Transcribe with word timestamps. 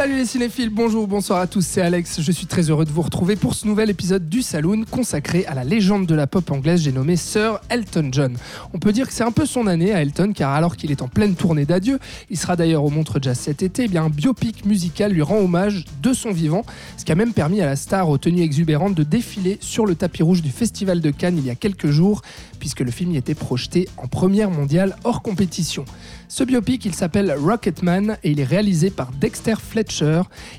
Salut 0.00 0.16
les 0.16 0.24
cinéphiles, 0.24 0.70
bonjour, 0.70 1.06
bonsoir 1.06 1.40
à 1.40 1.46
tous, 1.46 1.60
c'est 1.60 1.82
Alex. 1.82 2.22
Je 2.22 2.32
suis 2.32 2.46
très 2.46 2.70
heureux 2.70 2.86
de 2.86 2.90
vous 2.90 3.02
retrouver 3.02 3.36
pour 3.36 3.52
ce 3.52 3.66
nouvel 3.66 3.90
épisode 3.90 4.30
du 4.30 4.40
Saloon 4.40 4.86
consacré 4.90 5.44
à 5.44 5.52
la 5.52 5.62
légende 5.62 6.06
de 6.06 6.14
la 6.14 6.26
pop 6.26 6.50
anglaise, 6.50 6.80
j'ai 6.80 6.90
nommé 6.90 7.16
Sir 7.16 7.60
Elton 7.68 8.08
John. 8.10 8.34
On 8.72 8.78
peut 8.78 8.92
dire 8.92 9.06
que 9.06 9.12
c'est 9.12 9.24
un 9.24 9.30
peu 9.30 9.44
son 9.44 9.66
année 9.66 9.92
à 9.92 10.00
Elton, 10.00 10.32
car 10.34 10.52
alors 10.52 10.78
qu'il 10.78 10.90
est 10.90 11.02
en 11.02 11.08
pleine 11.08 11.34
tournée 11.34 11.66
d'adieu, 11.66 11.98
il 12.30 12.38
sera 12.38 12.56
d'ailleurs 12.56 12.82
au 12.82 12.88
Montre 12.88 13.18
Jazz 13.20 13.38
cet 13.38 13.62
été, 13.62 13.84
eh 13.84 13.88
bien 13.88 14.04
un 14.04 14.08
biopic 14.08 14.64
musical 14.64 15.12
lui 15.12 15.20
rend 15.20 15.36
hommage 15.36 15.84
de 16.02 16.14
son 16.14 16.30
vivant, 16.30 16.64
ce 16.96 17.04
qui 17.04 17.12
a 17.12 17.14
même 17.14 17.34
permis 17.34 17.60
à 17.60 17.66
la 17.66 17.76
star 17.76 18.08
aux 18.08 18.16
tenues 18.16 18.40
exubérantes 18.40 18.94
de 18.94 19.02
défiler 19.02 19.58
sur 19.60 19.84
le 19.84 19.96
tapis 19.96 20.22
rouge 20.22 20.40
du 20.40 20.50
Festival 20.50 21.02
de 21.02 21.10
Cannes 21.10 21.36
il 21.36 21.44
y 21.44 21.50
a 21.50 21.54
quelques 21.54 21.90
jours, 21.90 22.22
puisque 22.58 22.80
le 22.80 22.90
film 22.90 23.12
y 23.12 23.18
était 23.18 23.34
projeté 23.34 23.86
en 23.98 24.06
première 24.06 24.50
mondiale 24.50 24.96
hors 25.04 25.20
compétition. 25.20 25.84
Ce 26.28 26.44
biopic, 26.44 26.84
il 26.84 26.94
s'appelle 26.94 27.34
Rocketman 27.36 28.16
et 28.22 28.30
il 28.30 28.40
est 28.40 28.44
réalisé 28.44 28.88
par 28.88 29.10
Dexter 29.10 29.56
Fletcher. 29.60 29.89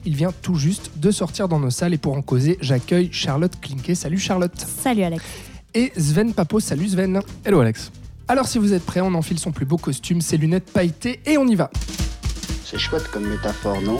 Il 0.05 0.15
vient 0.15 0.31
tout 0.41 0.55
juste 0.55 0.91
de 0.97 1.11
sortir 1.11 1.47
dans 1.47 1.59
nos 1.59 1.69
salles 1.69 1.93
et 1.93 1.97
pour 1.97 2.15
en 2.15 2.21
causer, 2.21 2.57
j'accueille 2.61 3.09
Charlotte 3.11 3.53
Klinke. 3.61 3.95
Salut 3.95 4.19
Charlotte. 4.19 4.53
Salut 4.57 5.03
Alex. 5.03 5.23
Et 5.73 5.91
Sven 5.97 6.33
Papo. 6.33 6.59
Salut 6.59 6.87
Sven. 6.87 7.21
Hello 7.45 7.59
Alex. 7.61 7.91
Alors 8.27 8.47
si 8.47 8.59
vous 8.59 8.73
êtes 8.73 8.85
prêts, 8.85 9.01
on 9.01 9.13
enfile 9.13 9.39
son 9.39 9.51
plus 9.51 9.65
beau 9.65 9.77
costume, 9.77 10.21
ses 10.21 10.37
lunettes 10.37 10.71
pailletées 10.71 11.19
et 11.25 11.37
on 11.37 11.47
y 11.47 11.55
va. 11.55 11.69
C'est 12.65 12.77
chouette 12.77 13.07
comme 13.11 13.27
métaphore, 13.27 13.81
non? 13.81 13.97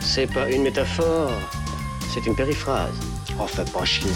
C'est 0.00 0.26
pas 0.26 0.50
une 0.50 0.62
métaphore, 0.62 1.32
c'est 2.12 2.24
une 2.26 2.34
périphrase. 2.34 2.94
Oh, 3.38 3.46
fais 3.46 3.64
pas 3.64 3.84
chier. 3.84 4.10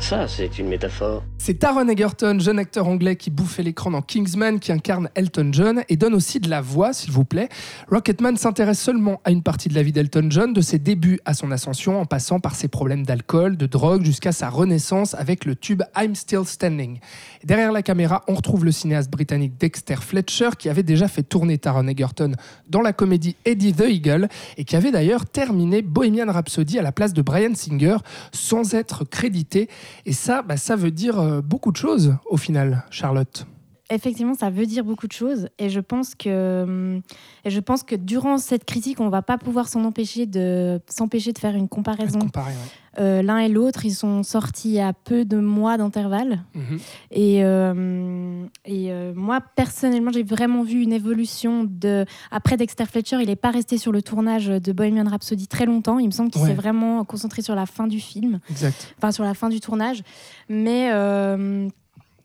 Ça, 0.00 0.26
c'est 0.28 0.58
une 0.58 0.68
métaphore. 0.68 1.22
C'est 1.38 1.58
Taron 1.58 1.88
Egerton, 1.88 2.38
jeune 2.40 2.58
acteur 2.58 2.86
anglais 2.86 3.16
qui 3.16 3.30
bouffait 3.30 3.62
l'écran 3.62 3.90
dans 3.90 4.00
Kingsman, 4.00 4.58
qui 4.58 4.72
incarne 4.72 5.10
Elton 5.14 5.50
John 5.52 5.82
et 5.88 5.96
donne 5.96 6.14
aussi 6.14 6.40
de 6.40 6.48
la 6.48 6.60
voix, 6.60 6.92
s'il 6.92 7.10
vous 7.10 7.24
plaît. 7.24 7.48
Rocketman 7.90 8.36
s'intéresse 8.36 8.80
seulement 8.80 9.20
à 9.24 9.30
une 9.30 9.42
partie 9.42 9.68
de 9.68 9.74
la 9.74 9.82
vie 9.82 9.92
d'Elton 9.92 10.28
John, 10.30 10.52
de 10.52 10.60
ses 10.60 10.78
débuts 10.78 11.20
à 11.24 11.34
son 11.34 11.50
ascension, 11.50 12.00
en 12.00 12.06
passant 12.06 12.38
par 12.38 12.54
ses 12.54 12.68
problèmes 12.68 13.04
d'alcool, 13.04 13.56
de 13.56 13.66
drogue, 13.66 14.04
jusqu'à 14.04 14.32
sa 14.32 14.48
renaissance 14.50 15.14
avec 15.14 15.44
le 15.44 15.56
tube 15.56 15.82
I'm 15.96 16.14
Still 16.14 16.44
Standing. 16.44 17.00
derrière 17.44 17.72
la 17.72 17.82
caméra, 17.82 18.24
on 18.28 18.34
retrouve 18.34 18.64
le 18.64 18.72
cinéaste 18.72 19.10
britannique 19.10 19.58
Dexter 19.58 19.96
Fletcher, 19.96 20.50
qui 20.58 20.68
avait 20.68 20.82
déjà 20.82 21.08
fait 21.08 21.22
tourner 21.22 21.58
Taron 21.58 21.86
Egerton 21.86 22.32
dans 22.68 22.82
la 22.82 22.92
comédie 22.92 23.36
Eddie 23.44 23.74
the 23.74 23.84
Eagle, 23.88 24.28
et 24.56 24.64
qui 24.64 24.76
avait 24.76 24.92
d'ailleurs 24.92 25.26
terminé 25.26 25.82
Bohemian 25.82 26.30
Rhapsody 26.30 26.78
à 26.78 26.82
la 26.82 26.92
place 26.92 27.12
de 27.12 27.22
Brian 27.22 27.54
Singer, 27.54 27.96
sans 28.32 28.74
être 28.74 29.04
crédité. 29.04 29.68
Et 30.06 30.12
ça, 30.12 30.42
bah, 30.42 30.56
ça 30.56 30.76
veut 30.76 30.90
dire 30.90 31.18
euh, 31.18 31.40
beaucoup 31.40 31.72
de 31.72 31.76
choses 31.76 32.16
au 32.26 32.36
final, 32.36 32.84
Charlotte. 32.90 33.46
Effectivement, 33.90 34.34
ça 34.34 34.50
veut 34.50 34.66
dire 34.66 34.84
beaucoup 34.84 35.06
de 35.06 35.12
choses 35.12 35.48
et 35.58 35.70
je 35.70 35.80
pense 35.80 36.14
que, 36.14 36.62
hum, 36.64 37.00
et 37.44 37.50
je 37.50 37.58
pense 37.60 37.82
que 37.82 37.94
durant 37.96 38.36
cette 38.36 38.66
critique, 38.66 39.00
on 39.00 39.08
va 39.08 39.22
pas 39.22 39.38
pouvoir 39.38 39.66
s'en 39.68 39.82
empêcher 39.84 40.26
de 40.26 40.78
s'empêcher 40.90 41.32
de 41.32 41.38
faire 41.38 41.54
une 41.54 41.68
comparaison. 41.68 42.18
Comparer, 42.18 42.52
ouais. 42.52 43.00
Euh, 43.00 43.22
L'un 43.22 43.38
et 43.38 43.48
l'autre, 43.48 43.84
ils 43.86 43.94
sont 43.94 44.22
sortis 44.24 44.78
à 44.80 44.92
peu 44.92 45.24
de 45.24 45.38
mois 45.38 45.76
d'intervalle. 45.78 46.40
Mhm. 46.54 46.78
Et, 47.12 47.44
euh, 47.44 48.44
et 48.64 48.90
euh, 48.92 49.12
moi, 49.14 49.40
personnellement, 49.40 50.10
j'ai 50.12 50.24
vraiment 50.24 50.64
vu 50.64 50.82
une 50.82 50.92
évolution 50.92 51.64
de. 51.64 52.04
Après 52.30 52.56
Dexter 52.56 52.86
Fletcher, 52.86 53.18
il 53.22 53.28
n'est 53.28 53.36
pas 53.36 53.50
resté 53.52 53.78
sur 53.78 53.92
le 53.92 54.02
tournage 54.02 54.46
de 54.48 54.72
Bohemian 54.72 55.08
Rhapsody 55.08 55.46
très 55.46 55.64
longtemps. 55.64 55.98
Il 55.98 56.06
me 56.06 56.10
semble 56.12 56.30
qu'il 56.30 56.42
Ouais. 56.42 56.48
s'est 56.48 56.54
vraiment 56.54 57.04
concentré 57.04 57.40
sur 57.40 57.54
la 57.54 57.66
fin 57.66 57.86
du 57.86 58.00
film, 58.00 58.40
Exact. 58.50 58.94
enfin 58.98 59.12
sur 59.12 59.24
la 59.24 59.32
fin 59.34 59.48
du 59.48 59.60
tournage. 59.60 60.02
Mais. 60.50 60.90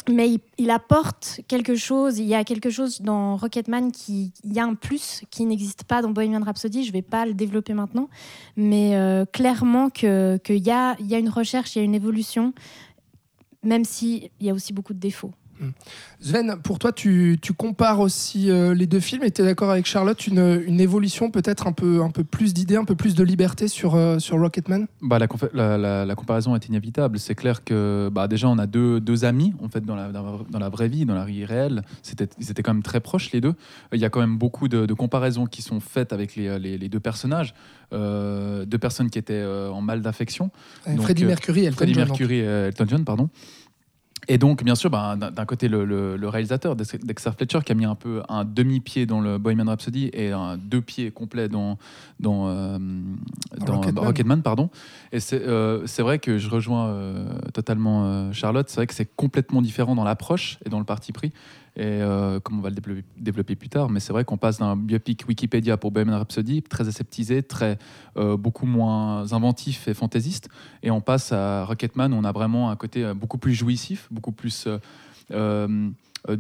Mais 0.10 0.38
il, 0.58 0.70
apporte 0.70 1.42
quelque 1.48 1.76
chose, 1.76 2.20
il 2.20 2.26
y 2.26 2.36
a 2.36 2.44
quelque 2.44 2.70
chose 2.70 3.02
dans 3.02 3.38
Rocketman 3.38 3.92
qui, 3.92 4.34
y 4.44 4.60
a 4.60 4.66
un 4.66 4.76
plus 4.76 5.24
qui 5.30 5.46
n'existe 5.46 5.84
pas 5.84 6.02
dans 6.02 6.10
Bohemian 6.10 6.44
Rhapsody, 6.44 6.84
je 6.84 6.92
vais 6.92 7.02
pas 7.02 7.26
le 7.26 7.34
développer 7.34 7.74
maintenant, 7.74 8.10
mais 8.58 8.96
euh, 8.96 9.26
clairement 9.26 9.90
qu'il 9.90 10.40
y 10.50 10.72
a, 10.72 10.96
y 11.00 11.16
a 11.16 11.18
une 11.18 11.30
recherche, 11.30 11.76
il 11.76 11.80
y 11.80 11.82
a 11.82 11.86
une 11.86 11.96
évolution, 11.96 12.54
même 13.64 13.86
s'il 13.86 14.30
y 14.42 14.50
a 14.50 14.54
aussi 14.54 14.74
beaucoup 14.74 14.94
de 14.94 15.00
défauts. 15.00 15.32
Sven, 16.20 16.56
pour 16.64 16.80
toi, 16.80 16.92
tu, 16.92 17.38
tu 17.42 17.54
compares 17.54 18.00
aussi 18.00 18.50
euh, 18.50 18.74
les 18.74 18.88
deux 18.88 19.00
films 19.00 19.24
et 19.24 19.32
tu 19.32 19.42
es 19.42 19.46
d'accord 19.46 19.72
avec 19.72 19.86
Charlotte, 19.86 20.26
une, 20.28 20.62
une 20.66 20.80
évolution 20.80 21.32
peut-être 21.32 21.68
un 21.68 21.72
peu, 21.74 22.02
un 22.02 22.10
peu 22.12 22.24
plus 22.24 22.54
d'idées, 22.54 22.76
un 22.78 22.86
peu 22.86 22.96
plus 22.96 23.14
de 23.16 23.24
liberté 23.24 23.68
sur, 23.68 23.96
euh, 23.96 24.20
sur 24.20 24.40
Rocketman? 24.40 24.88
Bah, 25.02 25.20
la, 25.20 25.28
confa- 25.28 25.50
la, 25.54 25.78
la- 25.78 26.06
la 26.06 26.16
comparaison 26.16 26.56
est 26.56 26.66
inévitable. 26.68 27.20
C'est 27.20 27.36
clair 27.36 27.64
que 27.64 28.10
bah, 28.12 28.28
déjà, 28.28 28.48
on 28.48 28.58
a 28.58 28.68
deux, 28.68 29.00
deux 29.00 29.26
amis 29.26 29.54
en 29.62 29.70
fait, 29.70 29.86
dans, 29.86 29.96
la, 29.96 30.12
dans, 30.12 30.24
la, 30.24 30.38
dans 30.50 30.60
la 30.60 30.70
vraie 30.70 30.88
vie, 30.88 31.06
dans 31.06 31.16
la 31.16 31.26
vie 31.26 31.46
réelle. 31.46 31.84
C'était, 32.02 32.30
ils 32.40 32.50
étaient 32.52 32.64
quand 32.64 32.74
même 32.74 32.84
très 32.84 33.00
proches, 33.02 33.32
les 33.32 33.42
deux. 33.42 33.54
Il 33.92 34.00
y 34.00 34.06
a 34.06 34.10
quand 34.10 34.22
même 34.22 34.38
beaucoup 34.38 34.68
de, 34.68 34.86
de 34.86 34.94
comparaisons 34.94 35.46
qui 35.46 35.62
sont 35.62 35.80
faites 35.80 36.14
avec 36.14 36.36
les, 36.36 36.58
les, 36.60 36.78
les 36.78 36.90
deux 36.90 37.00
personnages. 37.00 37.54
Euh, 37.92 38.66
deux 38.66 38.80
personnes 38.80 39.10
qui 39.12 39.20
étaient 39.20 39.44
en 39.46 39.82
mal 39.82 40.02
d'affection. 40.02 40.50
Freddie 41.00 41.26
Mercury 41.26 41.62
et 41.62 41.66
Elton 41.66 41.78
Freddie 41.78 41.94
John, 41.94 42.08
Mercury 42.08 42.40
Elton 42.40 42.86
John, 42.88 43.06
pardon. 43.06 43.30
Et 44.28 44.38
donc, 44.38 44.64
bien 44.64 44.76
sûr, 44.76 44.90
bah, 44.90 45.16
d'un 45.16 45.46
côté, 45.46 45.68
le, 45.68 45.86
le- 45.86 46.16
le 46.18 46.30
réalisateur, 46.30 46.76
Dex- 46.76 46.98
Dexter 47.04 47.32
Fletcher, 47.38 47.60
qui 47.66 47.72
a 47.72 47.76
mis 47.76 47.86
un 47.86 47.96
peu 47.96 48.22
un 48.30 48.46
demi-pied 48.46 49.06
dans 49.06 49.20
le 49.22 49.38
Bohemian 49.38 49.66
Rhapsody 49.66 50.10
et 50.14 50.32
un 50.32 50.58
deux 50.58 50.82
pieds 50.82 51.12
dans, 51.50 51.78
dans, 52.20 52.48
euh, 52.48 52.78
dans 53.66 53.76
Rocketman. 53.76 54.04
Rocketman. 54.06 54.42
pardon. 54.42 54.70
Et 55.12 55.20
c'est 55.20 55.42
euh, 55.42 55.86
vrai 56.00 56.20
que 56.20 56.38
je 56.38 56.50
rejoins 56.50 56.88
euh, 56.88 57.26
totalement 57.54 58.32
Charlotte. 58.34 58.70
C'est 58.70 58.78
vrai 58.78 58.88
que 58.88 58.94
c'est 58.94 59.14
complètement 59.16 59.62
différent 59.62 59.96
dans 59.96 60.04
l'approche 60.04 60.58
et 60.66 60.70
dans 60.70 60.80
le 60.80 60.86
parti 60.86 61.12
pris. 61.12 61.32
Et 61.76 61.82
euh, 61.86 62.40
comme 62.40 62.60
on 62.60 62.62
va 62.62 62.70
le 62.70 63.04
développer, 63.18 63.56
plus 63.56 63.70
tard, 63.70 63.90
mais 63.90 64.00
c'est 64.00 64.14
vrai 64.14 64.26
qu'on 64.26 64.38
passe 64.38 64.60
d'un 64.60 64.76
biopic 64.76 65.26
Wikipédia 65.28 65.76
pour 65.76 65.92
Bohemian 65.92 66.20
Rhapsody, 66.20 66.62
très 66.62 66.88
aseptisé, 66.88 67.42
très, 67.42 67.80
euh, 68.16 68.38
beaucoup 68.38 68.68
moins 68.68 69.34
inventif 69.34 69.88
et 69.88 69.96
fantaisiste, 69.96 70.50
et 70.84 70.92
on 70.92 71.02
passe 71.02 71.32
à 71.32 71.66
Rocketman, 71.66 72.14
où 72.14 72.18
on 72.18 72.26
a 72.26 72.32
vraiment 72.32 72.70
un 72.70 72.76
côté 72.76 73.04
euh, 73.04 73.16
beaucoup 73.16 73.40
plus 73.40 73.56
jouissif, 73.56 74.08
beaucoup 74.12 74.32
plus. 74.32 74.68
Euh, 76.30 76.38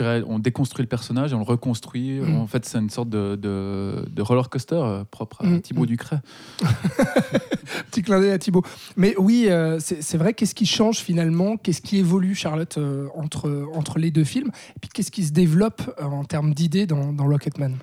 euh, 0.00 0.22
on 0.26 0.38
déconstruit 0.38 0.82
le 0.82 0.88
personnage 0.88 1.32
et 1.32 1.34
on 1.34 1.38
le 1.38 1.44
reconstruit. 1.44 2.20
Mm. 2.20 2.36
En 2.36 2.46
fait, 2.46 2.64
c'est 2.64 2.78
une 2.78 2.90
sorte 2.90 3.08
de, 3.08 3.36
de, 3.36 4.04
de 4.10 4.22
roller 4.22 4.48
coaster 4.50 4.74
euh, 4.74 5.04
propre 5.04 5.42
à 5.42 5.46
Mm, 5.46 5.60
Thibaut 5.60 5.84
mm. 5.84 5.86
Ducret. 5.86 6.20
Petit 7.90 8.02
clin 8.02 8.20
d'œil 8.20 8.30
à 8.32 8.38
Thibaut. 8.38 8.62
Mais 8.96 9.14
oui, 9.18 9.46
euh, 9.48 9.78
c'est 9.80 10.02
c'est 10.02 10.18
vrai, 10.18 10.34
qu'est-ce 10.34 10.54
qui 10.54 10.66
change 10.66 10.98
finalement? 10.98 11.56
Qu'est-ce 11.56 11.80
qui 11.80 11.98
évolue, 11.98 12.34
Charlotte, 12.34 12.78
euh, 12.78 13.08
entre, 13.14 13.68
entre 13.74 13.98
les 13.98 14.10
deux 14.10 14.24
films? 14.24 14.50
Et 14.76 14.80
puis 14.80 14.90
qu'est-ce 14.92 15.10
qui 15.10 15.24
se 15.24 15.32
développe 15.32 15.82
euh, 16.00 16.04
en 16.04 16.24
termes 16.24 16.52
d'idées 16.54 16.86
dans, 16.86 17.12
dans 17.12 17.26
Rocketman 17.26 17.76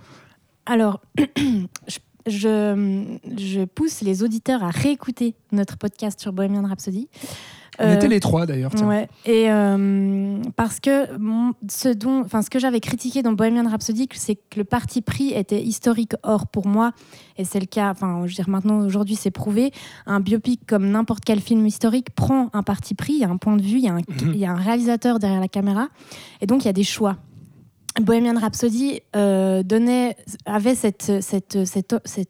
Alors, 0.65 1.01
je, 1.17 1.99
je, 2.27 3.17
je 3.37 3.65
pousse 3.65 4.01
les 4.01 4.23
auditeurs 4.23 4.63
à 4.63 4.69
réécouter 4.69 5.35
notre 5.51 5.77
podcast 5.77 6.19
sur 6.19 6.33
Bohemian 6.33 6.67
Rhapsody. 6.67 7.09
On 7.79 7.85
Euh, 7.85 7.95
était 7.95 8.09
les 8.09 8.19
trois 8.19 8.45
d'ailleurs. 8.45 8.71
Ouais, 8.83 9.07
et 9.25 9.49
euh, 9.49 10.37
parce 10.57 10.79
que 10.81 11.07
ce, 11.69 11.89
dont, 11.89 12.21
enfin, 12.21 12.41
ce 12.41 12.49
que 12.49 12.59
j'avais 12.59 12.81
critiqué 12.81 13.23
dans 13.23 13.31
Bohemian 13.31 13.67
Rhapsody, 13.69 14.09
c'est 14.13 14.35
que 14.35 14.57
le 14.57 14.65
parti 14.65 15.01
pris 15.01 15.29
était 15.33 15.61
historique. 15.63 16.11
Or, 16.23 16.47
pour 16.47 16.67
moi, 16.67 16.91
et 17.37 17.45
c'est 17.45 17.59
le 17.61 17.65
cas, 17.65 17.89
enfin, 17.91 18.23
je 18.25 18.31
veux 18.31 18.35
dire, 18.35 18.49
maintenant, 18.49 18.79
aujourd'hui, 18.85 19.15
c'est 19.15 19.31
prouvé, 19.31 19.71
un 20.05 20.19
biopic 20.19 20.65
comme 20.67 20.89
n'importe 20.89 21.23
quel 21.25 21.39
film 21.39 21.65
historique 21.65 22.09
prend 22.13 22.49
un 22.53 22.61
parti 22.63 22.93
pris, 22.93 23.13
il 23.13 23.19
y 23.19 23.23
a 23.23 23.29
un 23.29 23.37
point 23.37 23.55
de 23.55 23.61
vue, 23.63 23.77
il 23.77 23.83
y 23.85 23.87
a 23.87 23.93
un, 23.93 23.97
Mhm. 23.99 24.31
il 24.33 24.37
y 24.39 24.45
a 24.45 24.51
un 24.51 24.55
réalisateur 24.55 25.17
derrière 25.19 25.39
la 25.39 25.47
caméra, 25.47 25.87
et 26.41 26.45
donc 26.47 26.63
il 26.63 26.65
y 26.65 26.69
a 26.69 26.73
des 26.73 26.83
choix. 26.83 27.15
Bohemian 28.01 28.39
Rhapsody 28.39 29.01
euh, 29.15 29.63
donnait, 29.63 30.15
avait 30.45 30.75
cette, 30.75 31.21
cette, 31.21 31.65
cette, 31.65 31.95
cette 32.05 32.29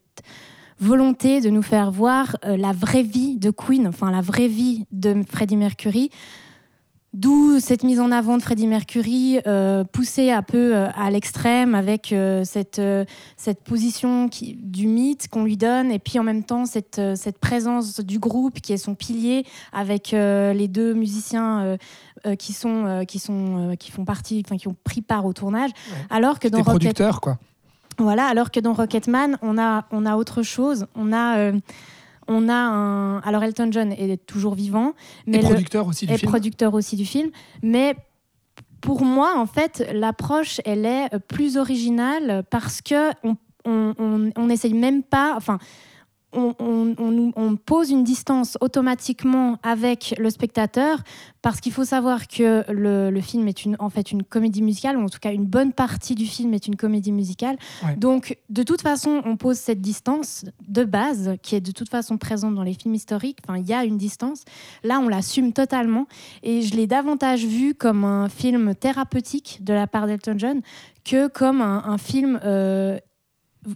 volonté 0.81 1.41
de 1.41 1.49
nous 1.49 1.61
faire 1.61 1.91
voir 1.91 2.35
euh, 2.45 2.57
la 2.57 2.73
vraie 2.73 3.03
vie 3.03 3.37
de 3.37 3.51
Queen, 3.51 3.87
enfin 3.87 4.11
la 4.11 4.21
vraie 4.21 4.47
vie 4.47 4.85
de 4.91 5.23
Freddie 5.29 5.57
Mercury. 5.57 6.09
D'où 7.13 7.59
cette 7.59 7.83
mise 7.83 7.99
en 7.99 8.09
avant 8.09 8.37
de 8.37 8.41
Freddie 8.41 8.67
Mercury 8.67 9.41
euh, 9.45 9.83
poussée 9.83 10.31
un 10.31 10.43
peu 10.43 10.73
euh, 10.73 10.87
à 10.95 11.11
l'extrême 11.11 11.75
avec 11.75 12.13
euh, 12.13 12.45
cette, 12.45 12.81
cette 13.35 13.63
position 13.65 14.29
qui, 14.29 14.55
du 14.55 14.87
mythe 14.87 15.27
qu'on 15.27 15.43
lui 15.43 15.57
donne 15.57 15.91
et 15.91 15.99
puis 15.99 16.19
en 16.19 16.23
même 16.23 16.45
temps 16.45 16.65
cette, 16.65 17.01
cette 17.15 17.37
présence 17.37 17.99
du 17.99 18.17
groupe 18.17 18.61
qui 18.61 18.71
est 18.71 18.77
son 18.77 18.95
pilier 18.95 19.45
avec 19.73 20.11
les 20.11 20.67
deux 20.69 20.93
musiciens 20.93 21.77
qui, 22.39 22.53
sont, 22.53 23.03
qui, 23.05 23.19
sont, 23.19 23.75
qui 23.77 23.91
font 23.91 24.05
partie, 24.05 24.41
enfin 24.45 24.55
qui 24.55 24.69
ont 24.69 24.75
pris 24.85 25.01
part 25.01 25.25
au 25.25 25.33
tournage. 25.33 25.71
Ouais. 25.71 25.97
Alors 26.09 26.39
que 26.39 26.47
dans 26.47 26.59
Rocket 26.59 26.71
producteurs, 26.71 27.19
quoi. 27.19 27.37
Voilà, 28.01 28.25
alors 28.25 28.51
que 28.51 28.59
dans 28.59 28.73
Rocketman, 28.73 29.37
on 29.41 29.57
a, 29.57 29.85
on 29.91 30.05
a 30.05 30.15
autre 30.15 30.43
chose. 30.43 30.85
On 30.95 31.11
a, 31.13 31.37
euh, 31.37 31.53
on 32.27 32.49
a 32.49 32.53
un. 32.53 33.19
Alors 33.21 33.43
Elton 33.43 33.69
John 33.71 33.91
est 33.91 34.25
toujours 34.25 34.55
vivant, 34.55 34.93
mais 35.27 35.37
Et 35.37 35.41
le- 35.41 35.47
producteurs 35.47 35.87
aussi 35.87 36.05
du 36.07 36.13
est 36.13 36.17
film. 36.17 36.29
producteur 36.31 36.73
aussi 36.73 36.95
du 36.95 37.05
film. 37.05 37.29
Mais 37.63 37.95
pour 38.81 39.03
moi, 39.05 39.33
en 39.37 39.45
fait, 39.45 39.87
l'approche, 39.93 40.59
elle 40.65 40.85
est 40.85 41.09
plus 41.27 41.57
originale 41.57 42.43
parce 42.49 42.81
que 42.81 43.11
on, 43.23 43.35
on 43.65 43.93
on- 43.99 44.31
on 44.35 44.45
n'essaye 44.47 44.73
même 44.73 45.03
pas. 45.03 45.33
Enfin, 45.37 45.59
on, 46.33 46.55
on- 46.59 46.95
on 46.97 47.11
nous- 47.11 47.33
on 47.35 47.55
pose 47.55 47.89
une 47.91 48.03
distance 48.03 48.57
automatiquement 48.61 49.57
avec 49.63 50.15
le 50.17 50.29
spectateur 50.29 50.99
parce 51.41 51.59
qu'il 51.59 51.71
faut 51.71 51.85
savoir 51.85 52.27
que 52.27 52.63
le, 52.71 53.09
le 53.09 53.21
film 53.21 53.47
est 53.47 53.65
une, 53.65 53.75
en 53.79 53.89
fait 53.89 54.11
une 54.11 54.23
comédie 54.23 54.61
musicale, 54.61 54.97
ou 54.97 55.01
en 55.03 55.09
tout 55.09 55.19
cas 55.19 55.31
une 55.33 55.45
bonne 55.45 55.73
partie 55.73 56.13
du 56.15 56.25
film 56.25 56.53
est 56.53 56.67
une 56.67 56.75
comédie 56.75 57.11
musicale. 57.11 57.57
Ouais. 57.83 57.95
Donc, 57.95 58.37
de 58.49 58.61
toute 58.63 58.81
façon, 58.81 59.21
on 59.25 59.37
pose 59.37 59.57
cette 59.57 59.81
distance 59.81 60.45
de 60.67 60.83
base 60.83 61.35
qui 61.41 61.55
est 61.55 61.61
de 61.61 61.71
toute 61.71 61.89
façon 61.89 62.17
présente 62.17 62.53
dans 62.55 62.63
les 62.63 62.73
films 62.73 62.93
historiques. 62.93 63.39
Enfin, 63.47 63.57
il 63.59 63.67
y 63.67 63.73
a 63.73 63.83
une 63.83 63.97
distance. 63.97 64.43
Là, 64.83 64.99
on 64.99 65.07
l'assume 65.07 65.51
totalement. 65.53 66.05
Et 66.43 66.61
je 66.61 66.75
l'ai 66.75 66.85
davantage 66.87 67.45
vu 67.45 67.73
comme 67.73 68.05
un 68.05 68.29
film 68.29 68.75
thérapeutique 68.75 69.59
de 69.63 69.73
la 69.73 69.87
part 69.87 70.05
d'Elton 70.05 70.35
John 70.37 70.61
que 71.03 71.27
comme 71.27 71.61
un, 71.61 71.83
un 71.85 71.97
film 71.97 72.39
euh, 72.45 72.99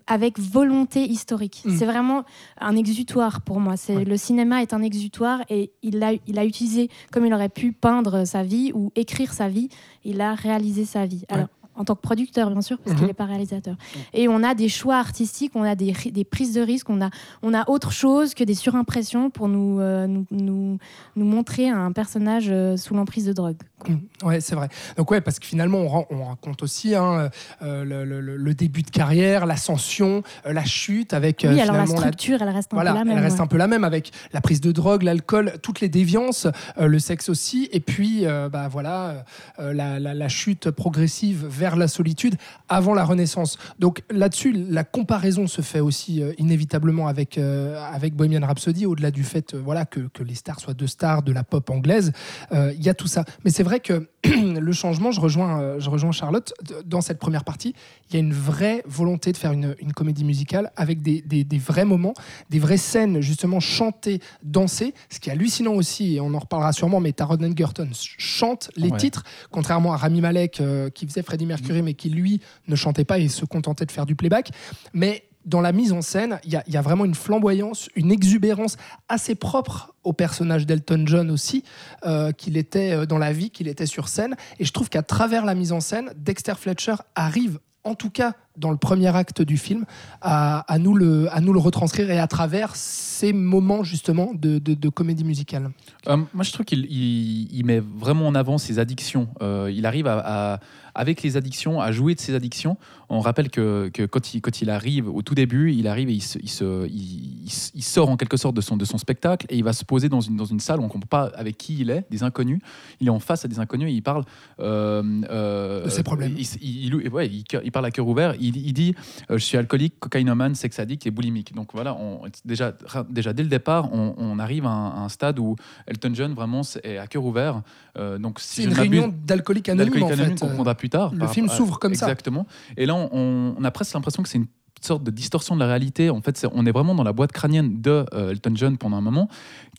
avec 0.07 0.39
volonté 0.39 1.03
historique. 1.03 1.61
Mm. 1.65 1.77
C'est 1.77 1.85
vraiment 1.85 2.23
un 2.59 2.75
exutoire 2.75 3.41
pour 3.41 3.59
moi. 3.59 3.77
C'est 3.77 3.95
Ouais. 3.95 4.05
Le 4.05 4.17
cinéma 4.17 4.61
est 4.61 4.73
un 4.73 4.81
exutoire 4.81 5.41
et 5.49 5.71
il 5.83 6.03
a 6.03 6.45
utilisé 6.45 6.89
comme 7.11 7.25
il 7.25 7.33
aurait 7.33 7.49
pu 7.49 7.71
peindre 7.71 8.25
sa 8.25 8.43
vie 8.43 8.71
ou 8.73 8.91
écrire 8.95 9.33
sa 9.33 9.47
vie, 9.47 9.69
il 10.03 10.21
a 10.21 10.33
réalisé 10.35 10.85
sa 10.85 11.05
vie. 11.05 11.23
Alors, 11.29 11.47
en 11.77 11.83
tant 11.83 11.95
que 11.95 12.01
producteur, 12.01 12.49
bien 12.51 12.61
sûr, 12.61 12.77
parce 12.79 12.95
qu'il 12.95 13.05
n'est 13.05 13.13
pas 13.13 13.25
réalisateur. 13.25 13.75
Et 14.13 14.29
on 14.29 14.43
a 14.43 14.55
des 14.55 14.69
choix 14.69 14.95
artistiques, 14.95 15.51
on 15.55 15.63
a 15.63 15.75
des, 15.75 15.91
ri- 15.91 16.13
des 16.13 16.23
prises 16.23 16.53
de 16.53 16.61
risques, 16.61 16.89
on 16.89 17.01
a, 17.01 17.09
on 17.43 17.53
a 17.53 17.69
autre 17.69 17.91
chose 17.91 18.33
que 18.33 18.45
des 18.45 18.55
surimpressions 18.55 19.29
pour 19.29 19.49
nous, 19.49 19.81
euh, 19.81 20.07
nous, 20.07 20.25
nous, 20.31 20.77
nous 21.17 21.25
montrer 21.25 21.67
un 21.69 21.91
personnage 21.91 22.47
euh, 22.49 22.77
sous 22.77 22.93
l'emprise 22.95 23.25
de 23.25 23.33
drogue. 23.33 23.57
Mm. 23.89 24.25
Ouais, 24.27 24.41
c'est 24.41 24.55
vrai. 24.55 24.69
Donc 24.97 25.11
ouais, 25.11 25.21
parce 25.21 25.39
que 25.39 25.45
finalement, 25.45 26.05
on, 26.09 26.23
raconte 26.25 26.63
aussi 26.63 26.95
hein, 26.95 27.29
euh, 27.61 27.83
le, 27.83 28.05
le- 28.05 28.21
le- 28.21 28.37
le 28.37 28.53
début 28.53 28.81
de 28.81 28.89
carrière, 28.89 29.45
l'ascension, 29.45 30.23
euh, 30.45 30.53
la 30.53 30.65
chute, 30.65 31.13
avec 31.13 31.43
euh, 31.45 31.53
oui, 31.53 31.61
alors 31.61 31.75
la 31.75 31.85
structure, 31.85 32.41
elle 32.41 32.49
reste 32.49 32.73
un 32.73 32.77
Voilà, 32.77 32.91
peu 32.91 32.97
la 32.99 33.05
même. 33.05 33.17
elle 33.17 33.23
reste 33.23 33.37
ouais. 33.37 33.41
un 33.43 33.47
peu 33.47 33.57
la 33.57 33.67
même 33.67 33.83
avec 33.83 34.11
la 34.33 34.41
prise 34.41 34.61
de 34.61 34.71
drogue, 34.71 35.03
l'alcool, 35.03 35.53
toutes 35.61 35.81
les 35.81 35.89
déviances, 35.89 36.47
le 36.79 36.99
sexe 36.99 37.29
aussi, 37.29 37.69
et 37.71 37.79
puis 37.79 38.25
bah 38.51 38.67
voilà 38.69 39.25
la, 39.59 39.99
la- 39.99 40.13
la 40.13 40.29
chute 40.29 40.71
progressive 40.71 41.45
vers 41.47 41.75
la 41.75 41.88
solitude 41.88 42.35
avant 42.69 42.93
la 42.93 43.03
Renaissance. 43.05 43.57
Donc 43.79 44.01
là-dessus, 44.09 44.51
la 44.69 44.83
comparaison 44.83 45.47
se 45.47 45.61
fait 45.61 45.79
aussi 45.79 46.23
inévitablement 46.38 47.07
avec 47.07 47.38
avec 47.38 48.15
Bohemian 48.15 48.45
Rhapsody, 48.45 48.85
au-delà 48.85 49.11
du 49.11 49.23
fait 49.23 49.55
voilà 49.55 49.85
que, 49.85 49.99
que 50.13 50.23
les 50.23 50.35
stars 50.35 50.59
soient 50.59 50.73
deux 50.73 50.88
stars 50.88 51.23
de 51.23 51.31
la 51.31 51.43
pop 51.43 51.69
anglaise, 51.69 52.11
il 52.53 52.81
y 52.83 52.89
a 52.89 52.93
tout 52.93 53.07
ça. 53.07 53.23
Mais 53.43 53.51
c'est 53.51 53.63
vrai 53.63 53.75
que 53.80 54.07
le 54.25 54.72
changement, 54.72 55.12
je 55.12 55.19
rejoins, 55.22 55.62
euh, 55.62 55.80
je 55.80 55.89
rejoins 55.89 56.12
Charlotte, 56.12 56.54
dans 56.86 57.01
cette 57.01 57.19
première 57.19 57.44
partie, 57.44 57.74
il 58.10 58.13
y 58.13 58.18
a 58.18 58.19
une 58.19 58.33
vraie 58.33 58.81
volonté 58.86 59.31
de 59.31 59.38
faire 59.38 59.51
une, 59.51 59.75
une 59.80 59.94
comédie 59.94 60.24
musicale 60.24 60.72
avec 60.75 61.01
des, 61.01 61.22
des- 61.22 61.44
des 61.44 61.57
vrais 61.57 61.86
moments, 61.86 62.13
des 62.50 62.60
vraies 62.60 62.77
scènes 62.77 63.22
justement 63.22 63.60
chantées, 63.60 64.19
dansées. 64.44 64.94
Ce 65.10 65.19
qui 65.19 65.30
est 65.30 65.33
hallucinant 65.33 65.74
aussi, 65.74 66.16
et 66.16 66.22
on 66.22 66.33
en 66.33 66.39
reparlera 66.39 66.74
sûrement, 66.74 67.00
mais 67.00 67.12
Taron 67.13 67.38
Egerton 67.38 67.89
chante 67.94 68.69
les 68.75 68.89
Ouais. 68.89 68.98
titres, 68.98 69.24
contrairement 69.51 69.94
à 69.94 69.98
Rami 69.98 70.22
Malek 70.22 70.62
euh, 70.62 70.89
qui 70.89 71.06
faisait 71.07 71.22
Freddie 71.24 71.45
Mercury, 71.45 71.81
mais 71.81 71.94
qui 71.94 72.10
lui 72.10 72.42
ne 72.68 72.75
chantait 72.75 73.06
pas 73.06 73.19
et 73.19 73.27
se 73.27 73.45
contentait 73.45 73.86
de 73.86 73.92
faire 73.92 74.06
du 74.06 74.16
playback. 74.16 74.50
Mais 74.94 75.24
dans 75.45 75.62
la 75.62 75.71
mise 75.71 75.92
en 75.94 76.01
scène, 76.01 76.39
il 76.44 76.51
y, 76.51 76.77
a- 76.77 76.81
vraiment 76.81 77.06
une 77.06 77.15
flamboyance, 77.15 77.89
une 77.95 78.12
exubérance 78.12 78.77
assez 79.09 79.36
propre 79.36 79.94
au 80.03 80.13
personnage 80.13 80.65
d'Elton 80.65 81.03
John 81.06 81.31
aussi, 81.31 81.63
euh, 82.06 82.31
qu'il 82.31 82.57
était 82.57 82.94
euh, 82.94 83.06
dans 83.06 83.18
la 83.18 83.31
vie, 83.31 83.50
qu'il 83.51 83.68
était 83.68 83.86
sur 83.86 84.07
scène. 84.07 84.36
Et 84.59 84.65
je 84.65 84.71
trouve 84.71 84.89
qu'à 84.89 85.03
travers 85.03 85.45
la 85.45 85.56
mise 85.56 85.71
en 85.71 85.80
scène, 85.80 86.12
Dexter 86.18 86.53
Fletcher 86.57 86.95
arrive, 87.15 87.59
en 87.83 87.95
tout 87.95 88.09
cas 88.09 88.33
dans 88.57 88.71
le 88.71 88.77
premier 88.77 89.13
acte 89.15 89.42
du 89.42 89.57
film, 89.57 89.86
à, 90.21 90.63
nous, 90.80 90.95
le, 90.95 91.27
à 91.36 91.42
nous 91.42 91.51
le 91.53 91.59
retranscrire 91.59 92.09
et 92.09 92.19
à 92.19 92.27
travers 92.27 92.75
ces 92.75 93.33
moments 93.33 93.83
justement 93.83 94.31
de, 94.33 94.89
comédie 94.89 95.25
musicale. 95.25 95.71
Euh, 96.07 96.18
moi, 96.33 96.44
je 96.44 96.51
trouve 96.53 96.65
qu'il 96.65 96.86
il, 96.89 97.63
met 97.65 97.81
vraiment 97.81 98.27
en 98.27 98.33
avant 98.36 98.57
ses 98.57 98.80
addictions. 98.80 99.27
Il 99.41 99.86
arrive 99.86 100.07
à- 100.07 100.59
avec 100.95 101.21
les 101.24 101.38
addictions, 101.38 101.80
à 101.81 101.92
jouer 101.92 102.15
de 102.15 102.19
ses 102.19 102.33
addictions. 102.33 102.77
On 103.09 103.19
rappelle 103.19 103.51
que, 103.51 103.89
que 103.94 104.03
quand, 104.07 104.33
il, 104.33 104.42
quand 104.42 104.62
il 104.62 104.69
arrive, 104.71 105.07
au 105.09 105.21
tout 105.21 105.36
début, 105.36 105.71
il 105.74 105.88
arrive 105.88 106.09
et 106.09 106.13
il, 106.13 106.21
se, 106.24 106.39
il, 106.42 106.50
se- 106.50 106.88
il- 106.88 107.44
il 107.44 107.47
s- 107.47 107.71
il 107.75 107.83
sort 107.83 108.09
en 108.09 108.18
quelque 108.18 108.38
sorte 108.38 108.56
de 108.56 108.62
son, 108.62 108.77
de 108.77 108.86
son 108.86 108.97
spectacle 108.97 109.45
et 109.50 109.57
il 109.57 109.63
va 109.63 109.74
se 109.74 109.86
poser 109.86 110.09
dans 110.09 110.21
une, 110.21 110.36
dans 110.36 110.45
une 110.45 110.59
salle 110.59 110.80
où 110.80 110.83
on 110.83 110.86
ne 110.88 110.92
comprend 110.92 111.07
pas 111.07 111.31
avec 111.36 111.57
qui 111.57 111.77
il 111.80 111.92
est, 111.92 112.06
des 112.09 112.24
inconnus. 112.24 112.59
Il 113.00 113.07
est 113.07 113.12
en 113.12 113.19
face 113.19 113.45
à 113.45 113.47
des 113.47 113.59
inconnus 113.59 113.89
et 113.92 113.94
il 113.94 114.01
parle 114.01 114.24
euh, 114.59 115.03
euh, 115.30 115.83
De 115.86 115.89
ses 115.89 116.01
problèmes. 116.03 116.36
Il, 116.62 116.95
ouais, 117.09 117.30
parle 117.71 117.86
à 117.86 117.91
cœur 117.91 118.07
ouvert. 118.07 118.33
Il, 118.39 118.74
dit 118.74 118.95
euh, 119.30 119.38
Je 119.38 119.44
suis 119.44 119.57
alcoolique, 119.57 120.00
cocaïnomane, 120.00 120.56
sex 120.56 120.80
addict 120.80 121.06
et 121.06 121.12
boulimique. 121.12 121.53
Donc 121.53 121.69
voilà, 121.74 121.95
on- 121.95 122.21
déjà, 122.44 122.74
déjà 123.09 123.33
dès 123.33 123.44
le 123.44 123.50
départ, 123.50 123.94
on, 123.94 124.15
on 124.18 124.39
arrive 124.39 124.65
à 124.65 124.69
un, 124.69 124.89
à 124.89 125.00
un 125.01 125.09
stade 125.09 125.38
où 125.39 125.56
Elton 125.88 126.12
John 126.13 126.33
vraiment 126.33 126.62
est 126.83 126.98
à 126.98 127.07
cœur 127.07 127.24
ouvert. 127.24 127.62
Euh, 127.98 128.18
donc 128.18 128.39
si 128.39 128.62
C'est 128.62 128.63
une 128.63 128.74
réunion 128.74 129.13
d'alcooliques 129.25 129.69
anonymes 129.69 129.91
en 129.94 130.07
d'alcooliques 130.07 130.19
anonymes 130.19 130.38
fait. 130.38 130.48
qu'on 130.56 130.63
plus 130.85 130.89
tard. 130.89 131.11
le 131.13 131.19
par 131.19 131.33
film 131.33 131.49
s'ouvre 131.49 131.79
comme 131.79 131.95
ça. 131.95 132.05
Exactement. 132.05 132.45
Et 132.77 132.85
là, 132.85 132.95
on, 132.95 133.55
on 133.57 133.63
a 133.63 133.71
presque 133.71 133.93
l'impression 133.93 134.21
que 134.23 134.29
c'est 134.29 134.37
une 134.37 134.47
sorte 134.85 135.03
de 135.03 135.11
distorsion 135.11 135.55
de 135.55 135.59
la 135.59 135.67
réalité. 135.67 136.09
En 136.09 136.21
fait, 136.21 136.37
c'est- 136.37 136.47
on 136.53 136.65
est 136.65 136.71
vraiment 136.71 136.95
dans 136.95 137.03
la 137.03 137.13
boîte 137.13 137.31
crânienne 137.31 137.81
de 137.81 138.05
euh, 138.13 138.31
Elton 138.31 138.53
John 138.55 138.77
pendant 138.77 138.97
un 138.97 139.01
moment, 139.01 139.27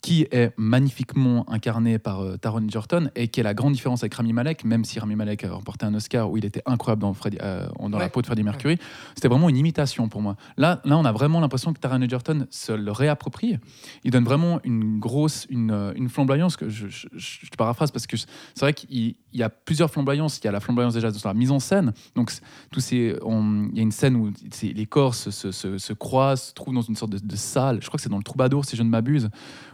qui 0.01 0.27
est 0.31 0.53
magnifiquement 0.57 1.49
incarné 1.49 1.97
par 1.99 2.21
euh, 2.21 2.37
Taron 2.37 2.63
Egerton 2.67 3.09
et 3.15 3.27
qui 3.29 3.39
est 3.39 3.43
la 3.43 3.53
grande 3.53 3.73
différence 3.73 4.03
avec 4.03 4.13
Rami 4.13 4.33
Malek, 4.33 4.63
même 4.63 4.85
si 4.85 4.99
Rami 4.99 5.15
Malek 5.15 5.43
a 5.43 5.51
remporté 5.53 5.85
un 5.85 5.93
Oscar 5.95 6.29
où 6.29 6.37
il 6.37 6.45
était 6.45 6.61
incroyable 6.65 7.01
dans, 7.01 7.13
Freddie- 7.13 7.37
euh, 7.41 7.67
dans 7.79 7.91
Ouais. 7.93 7.99
la 7.99 8.09
peau 8.09 8.21
de 8.21 8.27
Freddie 8.27 8.43
Mercury. 8.43 8.77
C'était 9.15 9.27
vraiment 9.27 9.49
une 9.49 9.57
imitation 9.57 10.07
pour 10.09 10.21
moi. 10.21 10.35
Là, 10.57 10.81
là, 10.85 10.97
on 10.97 11.05
a 11.05 11.11
vraiment 11.11 11.39
l'impression 11.39 11.73
que 11.73 11.79
Taron 11.79 12.01
Egerton 12.01 12.45
se 12.51 12.71
le 12.71 12.91
réapproprie. 12.91 13.57
Il 14.03 14.11
donne 14.11 14.25
vraiment 14.25 14.59
une 14.63 14.99
grosse, 14.99 15.47
une, 15.49 15.71
euh, 15.71 15.93
une 15.95 16.09
flamboyance 16.09 16.57
que 16.57 16.69
je, 16.69 16.87
je, 16.87 17.07
je- 17.15 17.39
je 17.45 17.49
paraphrase 17.57 17.91
parce 17.91 18.05
que 18.07 18.17
c'est 18.17 18.27
vrai 18.59 18.73
qu'il 18.73 19.15
il 19.33 19.39
y 19.41 19.43
a 19.43 19.49
plusieurs 19.49 19.91
flamboyances. 19.91 20.39
Il 20.39 20.45
y 20.45 20.47
a 20.47 20.51
la 20.51 20.59
flamboyance 20.59 20.93
déjà 20.95 21.11
sur 21.13 21.27
la 21.27 21.33
mise 21.35 21.51
en 21.51 21.59
scène. 21.59 21.93
Donc, 22.15 22.31
tous 22.71 22.79
ces, 22.79 23.15
on- 23.23 23.69
il 23.71 23.77
y 23.77 23.79
a 23.79 23.83
une 23.83 23.91
scène 23.91 24.15
où 24.15 24.31
c'est- 24.51 24.73
les 24.73 24.85
corps 24.97 25.15
se, 25.15 25.29
se, 25.31 25.51
se- 25.51 25.77
se 25.77 25.93
croisent, 25.93 26.41
se 26.49 26.53
trouvent 26.53 26.73
dans 26.73 26.81
une 26.81 26.95
sorte 26.95 27.11
de, 27.11 27.19
de 27.19 27.35
salle. 27.35 27.79
Je 27.81 27.87
crois 27.87 27.97
que 27.97 28.01
c'est 28.03 28.09
dans 28.09 28.17
le 28.17 28.23
Troubadour, 28.23 28.65
si 28.65 28.75
je 28.75 28.83
ne 28.83 28.89
m'abuse, 28.89 29.29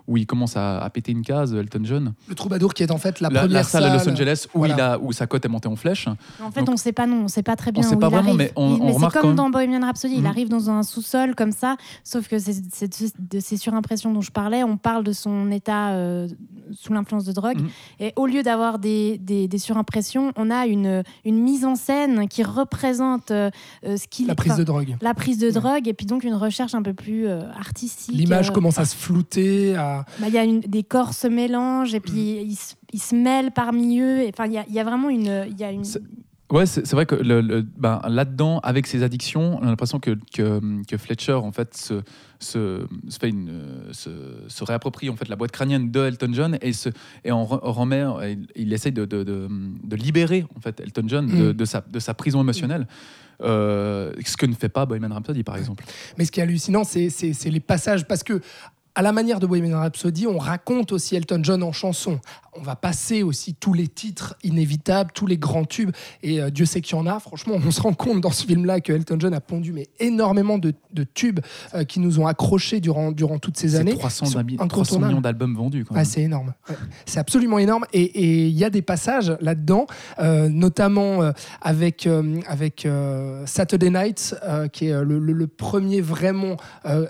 où 0.08 0.18
il 0.18 0.26
commence 0.26 0.58
à, 0.58 0.80
à 0.80 0.90
péter 0.90 1.14
une 1.14 1.22
case, 1.22 1.54
Elton 1.54 1.80
John. 1.84 2.14
Le 2.28 2.36
troubadour 2.36 2.74
qui 2.74 2.84
est 2.84 2.92
en 2.92 2.98
fait 2.98 3.22
la, 3.22 3.30
La, 3.30 3.40
première 3.42 3.54
la 3.60 3.64
salle, 3.64 3.86
à 3.86 3.94
Los 3.96 4.10
Angeles 4.10 4.48
où, 4.54 4.58
Voilà. 4.60 4.74
il 4.76 4.82
a, 4.82 5.00
où 5.00 5.14
sa 5.14 5.28
cote 5.28 5.46
est 5.46 5.48
montée 5.48 5.70
en 5.70 5.78
flèche. 5.78 6.10
En 6.44 6.52
fait, 6.52 6.60
Donc- 6.60 6.70
on 6.70 6.72
ne 6.74 6.78
sait 6.78 6.92
pas 6.92 7.08
non, 7.08 7.22
on 7.24 7.28
sait 7.30 7.42
pas 7.42 7.56
très 7.56 7.72
bien 7.72 7.84
sait 7.84 7.96
où 7.96 8.00
pas 8.00 8.08
il 8.08 8.12
vraiment, 8.16 8.30
arrive. 8.34 8.38
mais 8.38 8.52
on- 8.58 8.64
on 8.82 8.88
c'est 8.90 8.94
remarque 8.96 9.22
comme 9.22 9.36
dans 9.36 9.50
Bohemian 9.50 9.80
Rhapsody, 9.80 10.16
il 10.16 10.20
Mhm. 10.22 10.26
arrive 10.26 10.50
dans 10.50 10.70
un 10.70 10.84
sous-sol 10.84 11.36
comme 11.36 11.54
ça, 11.54 11.78
sauf 12.04 12.28
que 12.28 12.38
c'est 12.38 12.60
de, 13.32 13.40
ces 13.40 13.56
surimpressions 13.56 14.12
dont 14.12 14.20
je 14.20 14.32
parlais, 14.32 14.62
on 14.66 14.76
parle 14.76 15.06
de 15.06 15.14
son 15.14 15.50
état 15.52 15.92
euh, 15.92 16.28
sous 16.74 16.92
l'influence 16.92 17.24
de 17.24 17.32
drogue, 17.32 17.62
Mhm. 17.62 17.70
et 18.02 18.12
au 18.18 18.26
lieu 18.26 18.44
d'avoir 18.44 18.80
des, 18.80 19.18
des, 19.20 19.48
des 19.48 19.58
surimpressions, 19.58 20.34
on 20.36 20.52
a 20.52 20.66
une, 20.68 21.04
une 21.24 21.40
mise 21.40 21.64
en 21.64 21.76
scène 21.76 22.28
qui 22.28 22.44
représente 22.44 23.32
euh, 23.32 23.50
euh, 23.86 23.96
ce 23.96 24.08
qu'il 24.10 24.28
La 24.28 24.36
prise 24.36 24.58
de 24.58 24.64
drogue. 24.66 24.98
la 25.02 25.13
prise 25.14 25.38
de 25.38 25.50
drogue, 25.52 25.88
et 25.88 25.94
puis 25.94 26.06
donc 26.06 26.24
une 26.24 26.34
recherche 26.36 26.74
un 26.76 26.82
peu 26.82 26.94
plus 26.94 27.28
euh, 27.28 27.42
artistique. 27.52 28.16
L'image 28.16 28.50
euh, 28.50 28.52
commence 28.54 28.78
à 28.80 28.86
se 28.86 28.96
flouter, 28.96 29.76
à... 29.76 30.06
bah, 30.20 30.28
Il 30.30 30.34
y 30.34 30.38
a 30.38 30.44
une- 30.44 30.60
des 30.62 30.84
corps 30.84 31.14
se 31.14 31.28
mélangent, 31.28 31.94
et 31.96 32.00
puis 32.00 32.42
ils, 32.44 32.56
se- 32.56 32.76
ils 32.92 33.02
se 33.02 33.16
mêlent 33.16 33.52
parmi 33.52 34.00
eux, 34.00 34.26
enfin 34.30 34.46
il 34.46 34.54
y 34.54 34.58
a, 34.58 34.66
il 34.68 34.74
y 34.74 34.80
a 34.80 34.84
vraiment 34.84 35.10
une... 35.10 35.46
il 35.50 35.60
Y 35.60 35.64
a 35.64 35.72
une... 35.72 35.84
C'est- 36.66 36.80
Ouais, 36.80 36.86
c'est 36.86 36.92
vrai 36.94 37.06
que 37.06 37.16
le, 37.16 37.42
le- 37.42 37.62
ben, 37.62 38.00
là-dedans, 38.08 38.60
avec 38.60 38.86
ses 38.88 39.02
addictions, 39.04 39.58
on 39.60 39.64
a 39.64 39.70
l'impression 39.70 40.00
que, 40.00 40.18
que, 40.34 40.84
que 40.86 40.98
Fletcher 40.98 41.34
en 41.34 41.52
fait 41.52 41.76
se, 41.76 42.02
se, 42.40 42.86
se 43.10 43.18
fait 43.20 43.30
une, 43.30 43.52
se, 43.92 44.10
se 44.48 44.64
réapproprie 44.64 45.10
en 45.10 45.16
fait 45.16 45.28
la 45.30 45.36
boîte 45.36 45.52
crânienne 45.52 45.90
de 45.92 46.00
Elton 46.06 46.30
John 46.32 46.58
et 46.62 46.74
se 46.74 46.90
et 47.24 47.32
remet, 47.32 48.04
il, 48.30 48.48
il 48.56 48.74
essaye 48.74 48.92
de, 48.92 49.06
de, 49.06 49.24
de, 49.24 49.48
de 49.84 49.96
libérer 49.96 50.46
en 50.56 50.60
fait 50.60 50.80
Elton 50.80 51.04
John 51.08 51.28
de, 51.28 51.50
Mm. 51.50 51.54
de 51.54 51.66
sa, 51.66 51.82
de 51.82 52.00
sa 52.00 52.14
prison 52.14 52.42
émotionnelle. 52.42 52.88
Euh, 53.42 54.14
ce 54.26 54.38
que 54.38 54.46
ne 54.46 54.54
fait 54.54 54.70
pas 54.70 54.86
Bohemian 54.86 55.10
Rhapsody 55.14 55.44
par 55.44 55.58
exemple. 55.58 55.84
Mais 56.18 56.26
ce 56.26 56.32
qui 56.32 56.40
est 56.40 56.44
hallucinant, 56.44 56.84
c'est 56.84 57.10
c'est- 57.10 57.34
c'est 57.34 57.50
les 57.50 57.60
passages. 57.60 58.06
Parce 58.08 58.24
que, 58.24 58.40
à 58.96 59.02
la 59.02 59.12
manière 59.12 59.40
de 59.40 59.48
Bohemian 59.48 59.80
Rhapsody, 59.80 60.28
on 60.28 60.38
raconte 60.38 60.92
aussi 60.92 61.16
Elton 61.16 61.40
John 61.44 61.64
en 61.64 61.72
chanson. 61.72 62.20
On 62.56 62.62
va 62.62 62.76
passer 62.76 63.24
aussi 63.24 63.54
tous 63.56 63.74
les 63.74 63.88
titres 63.88 64.36
inévitables, 64.44 65.12
tous 65.14 65.26
les 65.28 65.38
grands 65.38 65.66
tubes. 65.66 65.92
Et 66.22 66.40
euh, 66.42 66.50
Dieu 66.50 66.66
sait 66.66 66.82
qu'il 66.82 66.96
y 66.96 67.00
en 67.00 67.08
a. 67.08 67.20
Franchement, 67.20 67.56
on 67.66 67.72
se 67.72 67.82
rend 67.82 67.94
compte 67.94 68.22
dans 68.22 68.32
ce 68.32 68.46
film-là 68.46 68.80
que 68.80 68.94
Elton 68.94 69.18
John 69.20 69.34
a 69.34 69.42
pondu 69.42 69.72
mais 69.74 69.88
énormément 70.00 70.58
de, 70.58 70.74
de 70.94 71.04
tubes 71.04 71.40
euh, 71.74 71.84
qui 71.84 72.00
nous 72.00 72.20
ont 72.20 72.28
accrochés 72.28 72.80
durant, 72.80 73.12
durant 73.12 73.40
toutes 73.40 73.58
ces 73.58 73.76
années. 73.76 73.96
300, 73.96 74.26
Ils 74.26 74.30
sont 74.32 74.38
d'ami- 74.38 74.56
300 74.58 74.66
incontournables. 74.66 75.08
millions 75.14 75.22
d'albums 75.22 75.56
vendus. 75.56 75.86
Ah, 75.96 76.06
c'est 76.06 76.22
énorme. 76.22 76.54
Ouais. 76.70 76.76
C'est 77.06 77.20
absolument 77.20 77.60
énorme. 77.60 77.86
Et 77.94 78.48
il 78.50 78.58
y 78.58 78.64
a 78.64 78.70
des 78.70 78.82
passages 78.82 79.36
là-dedans, 79.42 79.88
euh, 80.20 80.48
notamment 80.50 81.20
avec, 81.62 82.08
avec 82.48 82.88
Saturday 83.46 83.90
Night, 83.90 84.36
qui 84.72 84.88
est 84.88 85.04
le, 85.04 85.20
le- 85.20 85.34
le 85.34 85.48
premier 85.48 86.02
vraiment, 86.02 86.58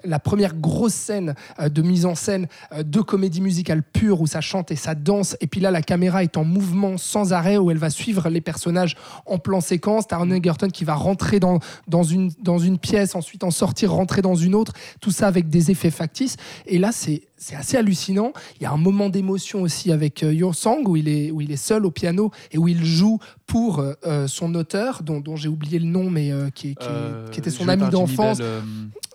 la 0.03 0.19
première 0.19 0.55
grosse 0.55 0.93
scène 0.93 1.35
de 1.59 1.81
mise 1.81 2.05
en 2.05 2.15
scène 2.15 2.47
de 2.77 3.01
comédie 3.01 3.41
musicale 3.41 3.83
pure 3.83 4.21
où 4.21 4.27
ça 4.27 4.41
chante 4.41 4.71
et 4.71 4.75
ça 4.75 4.95
danse 4.95 5.32
et 5.41 5.47
puis 5.47 5.59
là, 5.59 5.71
la 5.71 5.81
caméra 5.81 6.23
est 6.23 6.37
en 6.37 6.43
mouvement 6.43 6.97
sans 6.97 7.33
arrêt, 7.33 7.57
où 7.57 7.71
elle 7.71 7.77
va 7.77 7.89
suivre 7.89 8.29
les 8.29 8.41
personnages 8.41 8.95
en 9.25 9.37
plan 9.37 9.61
séquence. 9.61 10.07
Taron 10.07 10.29
Egerton 10.31 10.69
qui 10.69 10.83
va 10.83 10.95
rentrer 10.95 11.39
dans, 11.39 11.59
dans, 11.87 12.03
une, 12.03 12.31
dans 12.41 12.59
une 12.59 12.77
pièce, 12.77 13.15
ensuite 13.15 13.43
en 13.43 13.51
sortir, 13.51 13.91
rentrer 13.91 14.21
dans 14.21 14.35
une 14.35 14.55
autre, 14.55 14.73
tout 15.01 15.11
ça 15.11 15.27
avec 15.27 15.49
des 15.49 15.71
effets 15.71 15.91
factices. 15.91 16.37
Et 16.65 16.77
là, 16.77 16.91
c'est 16.91 17.23
c'est 17.43 17.55
assez 17.55 17.75
hallucinant. 17.77 18.31
Il 18.59 18.63
y 18.63 18.65
a 18.65 18.71
un 18.71 18.77
moment 18.77 19.09
d'émotion 19.09 19.61
aussi 19.63 19.91
avec 19.91 20.23
euh, 20.23 20.33
Your 20.33 20.55
Song 20.55 20.87
où 20.87 20.95
il, 20.95 21.07
est, 21.09 21.29
où 21.31 21.41
il 21.41 21.51
est 21.51 21.57
seul 21.57 21.85
au 21.85 21.91
piano 21.91 22.31
et 22.51 22.57
où 22.57 22.67
il 22.67 22.85
joue 22.85 23.19
pour 23.47 23.79
euh, 23.79 23.93
euh, 24.07 24.27
son 24.27 24.55
auteur, 24.55 25.03
dont, 25.03 25.19
dont 25.19 25.35
j'ai 25.35 25.49
oublié 25.49 25.77
le 25.79 25.85
nom, 25.85 26.09
mais 26.09 26.31
euh, 26.31 26.49
qui, 26.49 26.75
qui- 26.75 26.87
Euh, 26.89 27.27
qui 27.29 27.39
était 27.39 27.49
son 27.49 27.67
ami 27.67 27.89
d'enfance. 27.89 28.39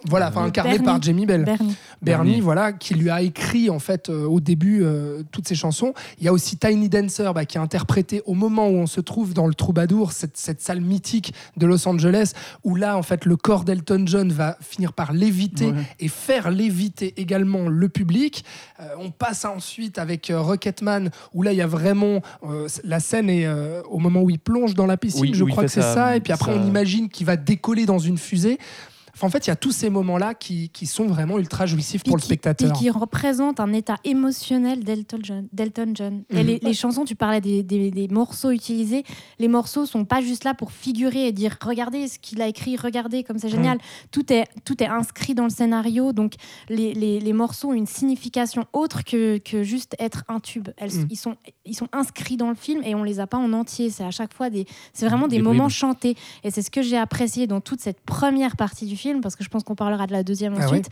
Voilà, 0.04 0.28
enfin 0.28 0.44
incarné 0.44 0.72
Bernie. 0.72 0.84
par 0.84 1.02
Jamie 1.02 1.26
Bell. 1.26 1.44
Bernie. 1.44 1.58
Bernie, 2.02 2.30
Bernie. 2.30 2.40
voilà, 2.40 2.72
qui 2.72 2.94
lui 2.94 3.10
a 3.10 3.20
écrit 3.20 3.68
en 3.68 3.80
fait 3.80 4.08
euh, 4.10 4.26
au 4.26 4.38
début 4.38 4.80
euh, 4.84 5.22
toutes 5.32 5.48
ses 5.48 5.56
chansons. 5.56 5.92
Il 6.18 6.24
y 6.24 6.28
a 6.28 6.32
aussi 6.32 6.56
Tiny 6.56 6.88
Dancer 6.88 7.32
bah, 7.34 7.44
qui 7.44 7.58
a 7.58 7.62
interprété 7.62 8.22
au 8.24 8.34
moment 8.34 8.68
où 8.68 8.74
on 8.76 8.86
se 8.86 9.00
trouve 9.00 9.34
dans 9.34 9.48
le 9.48 9.54
Troubadour, 9.54 10.12
cette, 10.12 10.36
cette 10.36 10.60
salle 10.62 10.80
mythique 10.80 11.34
de 11.56 11.66
Los 11.66 11.88
Angeles, 11.88 12.30
où 12.62 12.76
là 12.76 12.96
en 12.96 13.02
fait 13.02 13.24
le 13.24 13.36
corps 13.36 13.64
d'Elton 13.64 14.04
John 14.06 14.30
va 14.30 14.56
finir 14.60 14.92
par 14.92 15.12
léviter 15.12 15.66
Ouais. 15.72 15.74
et 15.98 16.06
faire 16.08 16.50
léviter 16.52 17.14
également 17.16 17.68
le 17.68 17.88
public. 17.88 18.17
Euh, 18.80 18.84
on 18.98 19.10
passe 19.10 19.44
ensuite 19.44 19.98
avec 19.98 20.30
euh, 20.30 20.40
Rocketman, 20.40 21.10
où 21.34 21.42
là 21.42 21.52
il 21.52 21.56
y 21.56 21.62
a 21.62 21.66
vraiment 21.66 22.20
euh, 22.44 22.68
la 22.84 23.00
scène 23.00 23.30
est 23.30 23.48
au 23.88 23.98
moment 23.98 24.22
où 24.22 24.30
il 24.30 24.38
plonge 24.38 24.74
dans 24.74 24.86
la 24.86 24.96
piscine, 24.96 25.22
Oui, 25.22 25.34
je 25.34 25.44
crois 25.44 25.64
que 25.64 25.70
c'est 25.70 25.82
ça. 25.82 26.16
Et 26.16 26.20
puis 26.20 26.32
après 26.32 26.52
on 26.52 26.66
imagine 26.66 27.08
qu'il 27.08 27.26
va 27.26 27.36
décoller 27.36 27.86
dans 27.86 27.98
une 27.98 28.18
fusée. 28.18 28.58
Enfin, 29.18 29.26
en 29.26 29.30
fait, 29.30 29.46
il 29.46 29.50
y 29.50 29.52
a 29.52 29.56
tous 29.56 29.72
ces 29.72 29.90
moments-là 29.90 30.34
qui, 30.34 30.68
qui 30.68 30.86
sont 30.86 31.06
vraiment 31.06 31.38
ultra 31.40 31.66
jouissifs 31.66 32.04
pour 32.04 32.12
Et 32.14 32.16
le 32.16 32.20
qui- 32.20 32.26
spectateur. 32.26 32.70
Et 32.70 32.72
qui 32.78 32.88
représente 32.88 33.58
un 33.58 33.72
état 33.72 33.96
émotionnel 34.04 34.84
d'Elton 34.84 35.18
John. 35.22 35.48
John. 35.94 36.22
Et 36.30 36.36
Mhm. 36.42 36.46
les, 36.46 36.58
les 36.62 36.72
chansons, 36.74 37.04
tu 37.04 37.16
parlais 37.16 37.40
des, 37.40 37.62
des- 37.62 37.90
des 37.90 38.06
morceaux 38.08 38.50
utilisés. 38.50 39.02
Les 39.40 39.48
morceaux 39.48 39.86
sont 39.86 40.04
pas 40.04 40.20
juste 40.20 40.44
là 40.44 40.54
pour 40.54 40.70
figurer 40.70 41.26
et 41.26 41.32
dire 41.32 41.56
regardez 41.62 42.06
ce 42.06 42.18
qu'il 42.20 42.40
a 42.42 42.46
écrit, 42.46 42.76
regardez 42.76 43.24
comme 43.24 43.38
c'est 43.38 43.48
génial. 43.48 43.78
Tout, 44.12 44.32
est, 44.32 44.44
tout 44.64 44.80
est 44.82 44.86
inscrit 44.86 45.34
dans 45.34 45.44
le 45.44 45.50
scénario. 45.50 46.12
Donc 46.12 46.34
les, 46.68 46.94
les- 46.94 47.18
les 47.18 47.32
morceaux 47.32 47.70
ont 47.70 47.74
une 47.74 47.86
signification 47.86 48.66
autre 48.72 49.02
que, 49.02 49.38
que 49.38 49.62
juste 49.64 49.96
être 49.98 50.24
un 50.28 50.38
tube. 50.40 50.68
Elles- 50.76 50.92
Mhm. 50.94 51.06
ils, 51.10 51.16
sont, 51.16 51.36
ils 51.64 51.74
sont 51.74 51.88
inscrits 51.92 52.36
dans 52.36 52.50
le 52.50 52.54
film 52.54 52.82
et 52.84 52.94
on 52.94 53.02
les 53.02 53.18
a 53.18 53.26
pas 53.26 53.38
en 53.38 53.52
entier. 53.52 53.90
C'est 53.90 54.04
à 54.04 54.10
chaque 54.10 54.32
fois 54.34 54.48
des. 54.50 54.66
C'est 54.92 55.06
vraiment 55.06 55.26
des, 55.26 55.36
Des 55.38 55.42
moments 55.42 55.68
chantés. 55.68 56.16
Et 56.44 56.50
c'est 56.50 56.62
ce 56.62 56.70
que 56.70 56.82
j'ai 56.82 56.96
apprécié 56.98 57.46
dans 57.46 57.60
toute 57.60 57.80
cette 57.80 58.00
première 58.00 58.56
partie 58.56 58.86
du 58.86 58.96
film, 58.96 59.07
parce 59.20 59.34
que 59.36 59.44
je 59.44 59.48
pense 59.48 59.64
qu'on 59.64 59.74
parlera 59.74 60.06
de 60.06 60.12
la 60.12 60.22
deuxième 60.22 60.54
Ah 60.58 60.64
ensuite 60.64 60.88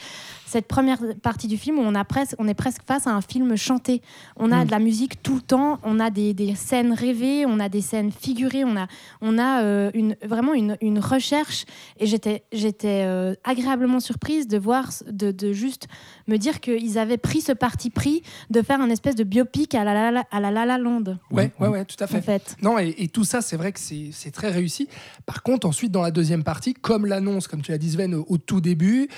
cette 0.47 0.67
première 0.69 0.99
partie 1.23 1.49
du 1.49 1.57
film 1.59 1.79
où 1.79 1.83
on, 1.83 1.95
a 1.95 2.05
presque, 2.05 2.35
on 2.39 2.47
est 2.49 2.55
presque 2.55 2.83
face 2.87 3.07
à 3.07 3.11
un 3.11 3.21
film 3.21 3.57
chanté. 3.57 4.01
On 4.37 4.51
a 4.53 4.63
Mm. 4.63 4.67
de 4.67 4.71
la 4.71 4.79
musique 4.79 5.23
tout 5.23 5.35
le 5.35 5.41
temps, 5.43 5.79
on 5.83 6.01
a 6.01 6.09
des, 6.11 6.33
des 6.35 6.55
scènes 6.55 6.93
rêvées, 6.93 7.45
on 7.47 7.61
a 7.61 7.69
des 7.69 7.81
scènes 7.83 8.11
figurées, 8.13 8.65
on 8.65 8.77
a, 8.77 8.87
on 9.21 9.39
a 9.39 9.63
euh, 9.63 9.91
une, 9.93 10.17
vraiment 10.25 10.55
une, 10.55 10.77
une 10.81 10.99
recherche. 10.99 11.65
Et 12.01 12.07
j'étais 12.07 12.43
euh, 12.85 13.35
agréablement 13.45 14.01
surprise 14.01 14.49
de 14.49 14.57
voir, 14.59 14.91
de, 15.11 15.31
de 15.33 15.53
juste 15.53 15.89
me 16.27 16.37
dire 16.39 16.61
qu'ils 16.61 16.97
avaient 16.99 17.19
pris 17.19 17.41
ce 17.41 17.53
parti 17.53 17.91
pris 17.91 18.23
de 18.51 18.63
faire 18.63 18.81
un 18.81 18.89
espèce 18.91 19.15
de 19.17 19.25
biopic 19.25 19.75
à 19.75 19.85
la 19.85 19.95
La 19.95 20.11
La, 20.11 20.25
à 20.31 20.41
la, 20.41 20.51
La 20.51 20.65
La 20.67 20.79
Land, 20.79 21.19
Ouais, 21.31 21.51
ouais, 21.61 21.69
ouais, 21.69 21.85
tout 21.85 21.97
à 22.03 22.07
fait. 22.07 22.19
en 22.19 22.23
fait. 22.23 22.57
Non, 22.63 22.79
et, 22.79 22.95
et 22.99 23.09
tout 23.09 23.25
ça, 23.25 23.43
c'est 23.43 23.57
vrai 23.57 23.73
que 23.73 23.81
c'est 23.81 24.31
très 24.31 24.51
réussi. 24.51 24.89
Par 25.27 25.43
contre, 25.43 25.67
ensuite, 25.67 25.91
dans 25.93 26.03
la 26.03 26.11
deuxième 26.11 26.45
partie, 26.45 26.73
comme 26.75 27.05
l'annonce, 27.07 27.49
comme 27.49 27.63
tu 27.63 27.73
l'as 27.73 27.79
dit, 27.79 27.89
Sven, 27.97 28.15
au, 28.15 28.27
au 28.29 28.39
tout 28.39 28.61
début, 28.61 29.09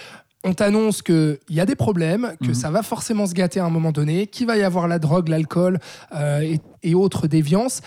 on 0.44 0.54
t'annonce 0.54 1.02
qu'il 1.02 1.38
y 1.50 1.60
a 1.60 1.66
des 1.66 1.74
problèmes, 1.74 2.34
que 2.40 2.48
Mhm. 2.48 2.54
ça 2.54 2.70
va 2.70 2.82
forcément 2.82 3.26
se 3.26 3.34
gâter 3.34 3.58
à 3.60 3.64
un 3.64 3.70
moment 3.70 3.90
donné, 3.92 4.28
qu'il 4.28 4.46
va 4.46 4.56
y 4.56 4.62
avoir 4.62 4.86
la 4.86 4.98
drogue, 5.00 5.28
l'alcool 5.28 5.80
euh, 6.14 6.40
et, 6.40 6.60
et 6.82 6.94
autres 6.94 7.26
déviances. 7.26 7.80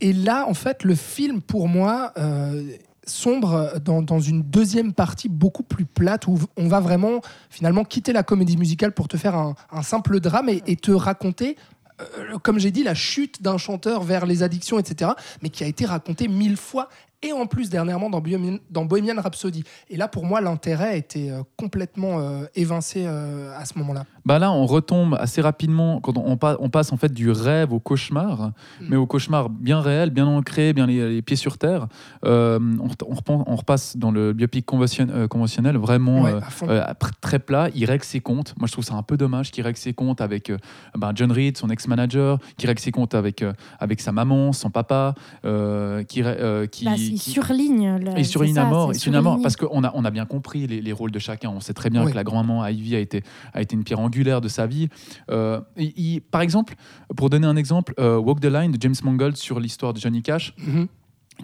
Et 0.00 0.14
là, 0.14 0.46
en 0.48 0.54
fait, 0.54 0.82
le 0.82 0.94
film, 0.94 1.42
pour 1.42 1.68
moi, 1.68 2.12
euh, 2.16 2.72
sombre 3.06 3.74
dans, 3.84 4.00
dans 4.02 4.20
une 4.20 4.42
deuxième 4.42 4.92
partie 4.94 5.28
beaucoup 5.28 5.62
plus 5.62 5.84
plate 5.84 6.26
où 6.26 6.38
on 6.56 6.68
va 6.68 6.80
vraiment 6.80 7.20
finalement 7.50 7.84
quitter 7.84 8.12
la 8.12 8.22
comédie 8.22 8.56
musicale 8.56 8.92
pour 8.92 9.08
te 9.08 9.16
faire 9.18 9.34
un, 9.34 9.54
un 9.70 9.82
simple 9.82 10.20
drame 10.20 10.48
et, 10.48 10.62
et 10.66 10.76
te 10.76 10.90
raconter 10.92 11.56
euh, 12.00 12.38
comme 12.42 12.58
j'ai 12.58 12.70
dit, 12.70 12.82
la 12.82 12.94
chute 12.94 13.42
d'un 13.42 13.58
chanteur 13.58 14.02
vers 14.04 14.24
les 14.24 14.42
addictions, 14.42 14.78
etc., 14.78 15.10
mais 15.42 15.50
qui 15.50 15.64
a 15.64 15.66
été 15.66 15.84
raconté 15.84 16.28
mille 16.28 16.56
fois, 16.56 16.88
et 17.22 17.32
en 17.32 17.46
plus 17.46 17.68
dernièrement 17.70 18.08
dans 18.10 18.20
Bohemian, 18.20 18.58
dans 18.70 18.84
Bohemian 18.84 19.20
Rhapsody. 19.20 19.62
Et 19.90 19.96
là, 19.96 20.08
pour 20.08 20.24
moi, 20.24 20.40
l'intérêt 20.40 20.98
était 20.98 21.30
euh, 21.30 21.42
complètement 21.56 22.20
euh, 22.20 22.44
évincé 22.54 23.04
euh, 23.06 23.52
à 23.58 23.64
ce 23.66 23.78
moment-là. 23.78 24.04
Bah 24.24 24.38
là, 24.38 24.52
on 24.52 24.64
retombe 24.66 25.16
assez 25.18 25.40
rapidement 25.40 26.00
quand 26.00 26.16
on, 26.16 26.24
on 26.26 26.36
pa- 26.36 26.56
on 26.60 26.70
passe 26.70 26.92
en 26.92 26.96
fait 26.96 27.12
du 27.12 27.30
rêve 27.30 27.72
au 27.72 27.80
cauchemar, 27.80 28.52
Mm. 28.80 28.86
mais 28.88 28.96
au 28.96 29.06
cauchemar 29.06 29.50
bien 29.50 29.80
réel, 29.80 30.10
bien 30.10 30.26
ancré, 30.26 30.72
bien 30.72 30.86
les, 30.86 31.10
les 31.14 31.22
pieds 31.22 31.36
sur 31.36 31.58
terre. 31.58 31.86
Euh, 32.24 32.58
on, 32.80 33.56
repasse 33.56 33.96
dans 33.96 34.10
le 34.10 34.32
biopic 34.32 34.64
convention- 34.66 35.08
euh, 35.10 35.28
conventionnel, 35.28 35.76
vraiment 35.76 36.22
Ouais, 36.22 36.32
euh, 36.34 36.40
euh, 36.68 36.84
très 37.20 37.38
plat. 37.38 37.68
Il 37.74 37.84
règle 37.84 38.04
ses 38.04 38.20
comptes. 38.20 38.54
Moi, 38.58 38.66
je 38.66 38.72
trouve 38.72 38.84
ça 38.84 38.94
un 38.94 39.02
peu 39.02 39.16
dommage 39.16 39.50
qu'il 39.50 39.64
règle 39.64 39.78
ses 39.78 39.92
comptes 39.92 40.20
avec 40.20 40.50
euh, 40.50 40.56
ben, 40.96 41.12
John 41.14 41.32
Reed, 41.32 41.56
son 41.56 41.68
ex-manager, 41.70 42.38
qui 42.56 42.66
règle 42.66 42.80
ses 42.80 42.92
comptes 42.92 43.14
avec, 43.14 43.42
euh, 43.42 43.52
avec 43.78 44.00
sa 44.00 44.12
maman, 44.12 44.52
son 44.52 44.70
papa, 44.70 45.14
euh, 45.44 46.02
qui, 46.04 46.22
euh, 46.24 46.66
qui, 47.18 47.30
il 48.18 48.24
qui- 48.24 48.30
surligne. 48.30 48.54
ça, 48.54 48.64
mort, 48.64 48.88
c'est 48.92 48.96
et 48.96 49.00
sur 49.00 49.12
mort, 49.22 49.38
parce 49.42 49.56
qu'on 49.56 49.84
a, 49.84 49.90
on 49.94 50.04
a 50.04 50.10
bien 50.10 50.26
compris 50.26 50.66
les, 50.66 50.80
les 50.80 50.92
rôles 50.92 51.10
de 51.10 51.18
chacun. 51.18 51.50
On 51.50 51.60
sait 51.60 51.72
très 51.74 51.90
bien 51.90 52.04
Oui. 52.04 52.10
que 52.10 52.16
la 52.16 52.24
grand-maman 52.24 52.66
Ivy 52.66 52.96
a 52.96 52.98
été, 52.98 53.22
a 53.52 53.60
été 53.62 53.74
une 53.76 53.84
pierre 53.84 54.00
angulaire 54.00 54.40
de 54.40 54.48
sa 54.48 54.66
vie. 54.66 54.88
Euh, 55.30 55.60
il- 55.76 55.92
il- 55.96 56.20
par 56.22 56.40
exemple, 56.40 56.74
pour 57.16 57.30
donner 57.30 57.46
un 57.46 57.56
exemple, 57.56 57.94
euh, 57.98 58.16
Walk 58.18 58.40
the 58.40 58.46
Line 58.46 58.72
de 58.72 58.78
James 58.80 58.94
Mangold 59.04 59.36
sur 59.36 59.60
l'histoire 59.60 59.92
de 59.92 59.98
Johnny 60.00 60.22
Cash, 60.22 60.54
Mhm. 60.58 60.86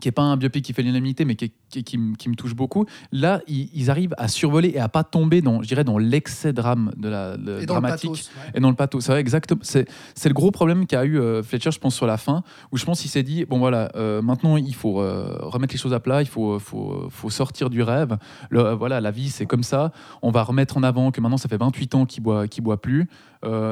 Qui 0.00 0.09
est 0.09 0.12
pas 0.12 0.23
un 0.23 0.37
biopic 0.37 0.65
qui 0.65 0.73
fait 0.73 0.83
l'unanimité, 0.83 1.25
mais 1.25 1.35
qui, 1.37 1.53
qui, 1.69 1.85
qui 1.85 1.99
me- 1.99 2.15
qui 2.17 2.29
me 2.29 2.35
touche 2.35 2.55
beaucoup. 2.55 2.87
Là, 3.12 3.41
ils, 3.49 3.69
ils 3.75 3.91
arrivent 3.91 4.15
à 4.19 4.29
survoler 4.29 4.71
et 4.75 4.79
à 4.81 4.88
pas 4.88 5.05
tomber 5.05 5.43
dans, 5.43 5.62
je 5.62 5.69
dirais, 5.69 5.85
dans 5.85 5.99
l'excès 5.99 6.53
drame 6.53 6.93
de 6.97 7.09
la 7.09 7.37
le 7.37 7.62
Et 7.62 7.67
dans 7.67 7.75
dramatique 7.75 8.11
pathos, 8.11 8.31
ouais. 8.37 8.50
et 8.55 8.61
dans 8.61 8.71
le 8.71 8.76
pathos. 8.76 9.05
C'est 9.05 9.12
vrai, 9.12 9.21
exactement. 9.21 9.61
C'est, 9.62 9.88
c'est 10.15 10.29
le 10.29 10.35
gros 10.35 10.50
problème 10.50 10.87
qu'a 10.87 11.05
eu 11.05 11.19
euh, 11.19 11.43
Fletcher, 11.43 11.71
je 11.71 11.79
pense, 11.79 11.95
sur 11.95 12.07
la 12.07 12.17
fin, 12.17 12.43
où 12.73 12.76
je 12.76 12.85
pense 12.85 13.00
qu'il 13.00 13.11
s'est 13.11 13.23
dit 13.23 13.45
bon 13.45 13.59
voilà, 13.59 13.91
euh, 13.97 14.23
maintenant 14.23 14.57
il 14.57 14.75
faut 14.75 15.00
euh, 15.00 15.37
remettre 15.41 15.75
les 15.75 15.79
choses 15.79 15.95
à 15.95 16.00
plat, 16.00 16.23
il 16.23 16.29
faut, 16.29 16.59
faut, 16.59 17.07
faut 17.11 17.31
sortir 17.31 17.71
du 17.71 17.83
rêve. 17.83 18.17
Le, 18.50 18.73
voilà, 18.75 19.00
la 19.00 19.11
vie 19.11 19.29
c'est 19.31 19.47
comme 19.47 19.62
ça. 19.62 19.93
On 20.23 20.31
va 20.31 20.43
remettre 20.43 20.76
en 20.76 20.83
avant 20.83 21.11
que 21.11 21.21
maintenant 21.21 21.37
ça 21.37 21.49
fait 21.49 21.57
28 21.57 21.95
ans 21.95 22.07
qu'il 22.07 22.23
boit, 22.23 22.49
qu'il 22.49 22.62
boit 22.62 22.81
plus, 22.81 23.09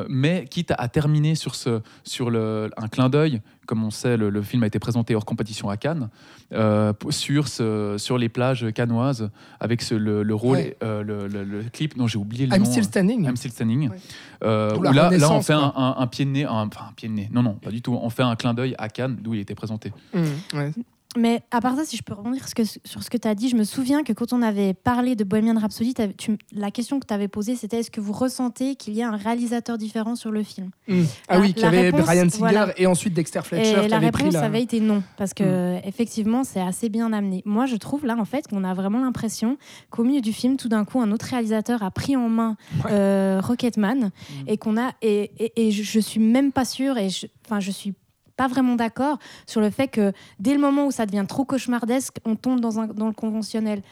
mais 0.09 0.47
quitte 0.49 0.71
à, 0.71 0.75
à 0.75 0.88
terminer 0.88 1.35
sur 1.35 1.54
ce, 1.54 1.81
sur 2.04 2.31
le, 2.31 2.71
un 2.76 2.88
clin 2.88 3.09
d'œil. 3.09 3.40
Comme 3.66 3.83
on 3.83 3.90
sait, 3.90 4.16
le, 4.16 4.28
le 4.31 4.43
film 4.43 4.62
a 4.62 4.66
été 4.66 4.78
présenté 4.78 5.14
hors 5.14 5.25
compétition 5.25 5.71
à 5.71 5.76
Cannes, 5.78 6.11
euh, 6.52 6.92
sur, 7.11 7.49
ce, 7.49 7.97
sur 7.99 8.18
les 8.18 8.28
plages 8.28 8.66
cannoises, 8.75 9.30
avec 9.61 9.83
ce, 9.83 9.94
le, 9.94 10.23
le 10.23 10.35
rôle, 10.35 10.56
Ouais. 10.59 10.76
euh, 10.83 11.02
le, 11.02 11.26
le- 11.26 11.42
le 11.44 11.62
clip 11.64 11.97
dont 11.97 12.06
j'ai 12.06 12.18
oublié 12.18 12.47
le 12.47 12.54
I'm 12.54 12.62
nom. 12.62 12.71
Still 12.71 12.85
Standing. 12.85 13.25
I'm 13.26 13.37
Still 13.37 13.50
Standing. 13.52 13.88
Ouais. 13.90 13.97
Euh, 14.44 14.76
où 14.76 14.83
là, 14.83 15.11
là, 15.11 15.33
on 15.33 15.40
fait 15.42 15.52
un, 15.54 15.71
quoi. 15.71 15.83
un- 15.83 16.02
un 16.02 16.06
pied 16.06 16.25
de 16.25 16.30
nez, 16.30 16.44
un- 16.44 16.50
enfin 16.68 16.87
un 16.90 16.92
pied 16.92 17.09
de 17.09 17.14
nez. 17.14 17.28
Non, 17.33 17.42
non, 17.42 17.54
pas 17.54 17.71
du 17.71 17.80
tout. 17.83 17.99
On 18.00 18.11
fait 18.11 18.23
un 18.23 18.37
clin 18.37 18.54
d'œil 18.54 18.75
à 18.78 18.88
Cannes, 18.88 19.16
d'où 19.21 19.35
il 19.35 19.40
était 19.40 19.54
présenté. 19.54 19.92
Ouais. 20.14 20.71
Mais 21.16 21.42
à 21.50 21.61
part 21.61 21.76
ça, 21.76 21.85
si 21.85 21.97
je 21.97 22.02
peux 22.02 22.14
rebondir 22.14 22.47
sur 22.49 23.02
ce 23.02 23.11
que- 23.11 23.16
tu 23.16 23.28
as 23.28 23.35
dit, 23.35 23.49
je 23.49 23.56
me 23.56 23.64
souviens 23.64 24.02
que 24.02 24.12
quand 24.12 24.33
on 24.33 24.42
avait 24.42 24.75
parlé 24.75 25.14
de 25.14 25.23
Bohemian 25.25 25.59
Rhapsody, 25.59 25.94
tu- 26.18 26.37
la 26.52 26.71
question 26.71 26.99
que 26.99 27.06
tu 27.06 27.14
avais 27.14 27.28
posée, 27.28 27.54
c'était 27.56 27.78
est-ce 27.78 27.90
que 27.90 28.00
vous 28.00 28.12
ressentez 28.12 28.75
qu'il 28.75 28.94
y 28.94 29.02
a 29.02 29.09
un 29.09 29.16
réalisateur 29.16 29.78
différent 29.78 30.16
sur 30.16 30.30
le 30.33 30.42
film? 30.42 30.71
Mhm. 30.88 31.06
Ah 31.28 31.35
La- 31.35 31.40
oui, 31.40 31.54
qu'il 31.54 31.62
y 31.62 31.66
avait 31.66 31.80
réponse, 31.83 32.00
Brian 32.02 32.28
Singer 32.28 32.38
voilà. 32.38 32.68
et 32.76 32.87
ensuite 32.87 33.14
Dexter 33.14 33.40
Fletcher 33.44 33.71
Et 33.78 33.83
qui 33.85 33.88
la 33.88 33.97
avait 33.99 34.11
pris 34.11 34.25
réponse 34.25 34.35
la... 34.35 34.44
avait 34.47 34.62
été 34.62 34.80
non, 34.80 35.02
parce 35.16 35.35
que 35.35 35.76
effectivement, 35.87 36.42
c'est 36.44 36.61
assez 36.61 36.88
bien 36.88 37.12
amené. 37.12 37.42
Moi, 37.44 37.66
je 37.66 37.76
trouve 37.76 38.04
là, 38.06 38.16
en 38.18 38.25
fait, 38.25 38.49
qu'on 38.49 38.64
a 38.64 38.75
vraiment 38.75 39.00
l'impression 39.00 39.56
qu'au 39.90 40.02
milieu 40.04 40.21
du 40.21 40.33
film, 40.33 40.56
tout 40.56 40.68
d'un 40.68 40.85
coup, 40.85 41.00
un 41.00 41.12
autre 41.12 41.26
réalisateur 41.26 41.83
a 41.83 41.90
pris 41.90 42.16
en 42.16 42.28
main 42.28 42.56
Ouais. 42.85 42.90
euh, 42.92 43.40
Rocketman 43.42 44.11
et 44.47 44.59
qu'on 44.59 44.76
a 44.76 44.92
et, 45.02 45.30
et- 45.38 45.68
et 45.68 45.71
je, 45.71 46.00
suis 46.00 46.21
même 46.21 46.50
pas 46.52 46.64
sûre 46.64 46.99
et 46.99 47.09
je, 47.11 47.26
enfin, 47.47 47.61
je 47.61 47.71
suis 47.71 47.94
pas 48.37 48.49
vraiment 48.49 48.75
d'accord 48.75 49.19
sur 49.47 49.61
le 49.61 49.71
fait 49.71 49.88
que 49.88 50.12
dès 50.38 50.55
le 50.55 50.61
moment 50.61 50.87
où 50.87 50.91
ça 50.91 51.07
devient 51.07 51.25
trop 51.29 51.45
cauchemardesque, 51.45 52.17
on 52.25 52.37
tombe 52.37 52.61
dans, 52.61 52.83
le 52.83 53.12
conventionnel. 53.12 53.83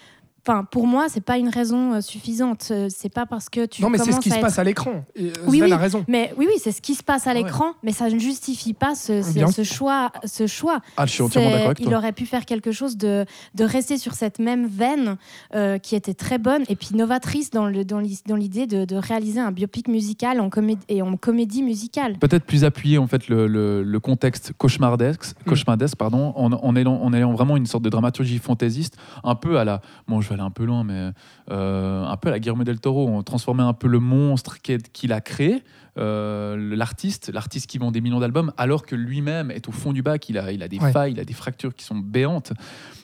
Enfin, 0.44 0.64
pour 0.64 0.88
moi, 0.88 1.06
c'est 1.08 1.20
pas 1.20 1.38
une 1.38 1.48
raison 1.48 1.94
euh, 1.94 2.00
suffisante. 2.00 2.68
Euh, 2.72 2.88
C'est 2.90 3.12
pas 3.12 3.26
parce 3.26 3.48
que 3.48 3.64
tu 3.64 3.80
Non, 3.80 3.90
mais 3.90 3.98
c'est 3.98 4.10
ce 4.10 4.18
qui 4.18 4.28
se 4.30 4.34
être- 4.34 4.40
passe 4.40 4.58
à 4.58 4.64
l'écran. 4.64 5.04
Euh, 5.20 5.30
Oui, 5.46 5.60
oui. 5.62 5.72
a 5.72 5.76
raison. 5.76 6.04
Mais 6.08 6.34
oui, 6.36 6.46
oui, 6.48 6.54
c'est 6.60 6.72
ce 6.72 6.82
qui 6.82 6.94
se 6.96 7.02
passe 7.04 7.28
à 7.28 7.30
ouais. 7.32 7.42
l'écran, 7.42 7.72
mais 7.84 7.92
ça 7.92 8.08
ne 8.10 8.18
justifie 8.18 8.74
pas 8.74 8.96
ce, 8.96 9.22
ce- 9.22 9.32
Bien. 9.34 9.46
ce 9.46 9.62
choix. 9.62 10.10
Ce 10.24 10.48
choix. 10.48 10.80
Ah, 10.96 11.06
je 11.06 11.12
suis 11.12 11.22
entièrement 11.22 11.50
d'accord 11.50 11.66
avec 11.66 11.78
il 11.80 11.86
toi. 11.86 11.98
aurait 11.98 12.12
pu 12.12 12.26
faire 12.26 12.44
quelque 12.44 12.72
chose 12.72 12.96
de, 12.96 13.24
de 13.54 13.64
rester 13.64 13.98
sur 13.98 14.14
cette 14.14 14.40
même 14.40 14.66
veine 14.66 15.16
euh, 15.54 15.78
qui 15.78 15.94
était 15.94 16.14
très 16.14 16.38
bonne 16.38 16.64
et 16.68 16.74
puis 16.74 16.88
novatrice 16.94 17.50
dans 17.50 17.66
le- 17.66 17.84
dans 17.84 18.00
l'idée 18.00 18.66
de, 18.66 18.84
de 18.84 18.96
réaliser 18.96 19.38
un 19.38 19.52
biopic 19.52 19.86
musical 19.86 20.40
en 20.40 20.50
comédie, 20.50 20.82
et 20.88 21.02
en 21.02 21.16
comédie 21.16 21.62
musicale. 21.62 22.18
Peut-être 22.18 22.44
plus 22.46 22.64
appuyer 22.64 22.98
en 22.98 23.06
fait 23.06 23.28
le, 23.28 23.46
le- 23.46 23.84
le 23.84 24.00
contexte 24.00 24.52
cauchemardesque, 24.58 25.22
Mm. 25.46 25.48
cauchemardesque 25.50 25.96
pardon, 25.96 26.32
en, 26.36 26.52
en, 26.52 26.76
ayant, 26.76 26.94
en 27.00 27.12
ayant 27.14 27.32
vraiment 27.32 27.56
une 27.56 27.66
sorte 27.66 27.84
de 27.84 27.90
dramaturgie 27.90 28.38
fantaisiste, 28.38 28.96
un 29.22 29.36
peu 29.36 29.58
à 29.60 29.64
la, 29.64 29.80
bon 30.08 30.20
je 30.20 30.31
un 30.40 30.50
peu 30.50 30.64
loin, 30.64 30.84
mais 30.84 31.10
euh, 31.50 32.04
un 32.04 32.16
peu 32.16 32.28
à 32.28 32.32
la 32.32 32.38
Guillermo 32.38 32.64
del 32.64 32.80
Toro, 32.80 33.08
on 33.08 33.22
transformait 33.22 33.62
un 33.62 33.72
peu 33.72 33.88
le 33.88 34.00
monstre 34.00 34.58
qu'il 34.60 35.12
a 35.12 35.20
créé, 35.20 35.62
euh, 35.98 36.56
l'artiste, 36.74 37.30
l'artiste 37.32 37.66
qui 37.66 37.76
vend 37.78 37.90
des 37.92 38.00
millions 38.00 38.20
d'albums, 38.20 38.52
alors 38.56 38.86
que 38.86 38.94
lui-même 38.96 39.50
est 39.50 39.68
au 39.68 39.72
fond 39.72 39.92
du 39.92 40.02
bac, 40.02 40.28
il 40.28 40.38
a, 40.38 40.50
il 40.52 40.62
a 40.62 40.68
des 40.68 40.78
Ouais. 40.78 40.90
failles, 40.92 41.12
il 41.12 41.20
a 41.20 41.24
des 41.24 41.34
fractures 41.34 41.74
qui 41.74 41.84
sont 41.84 41.96
béantes. 41.96 42.52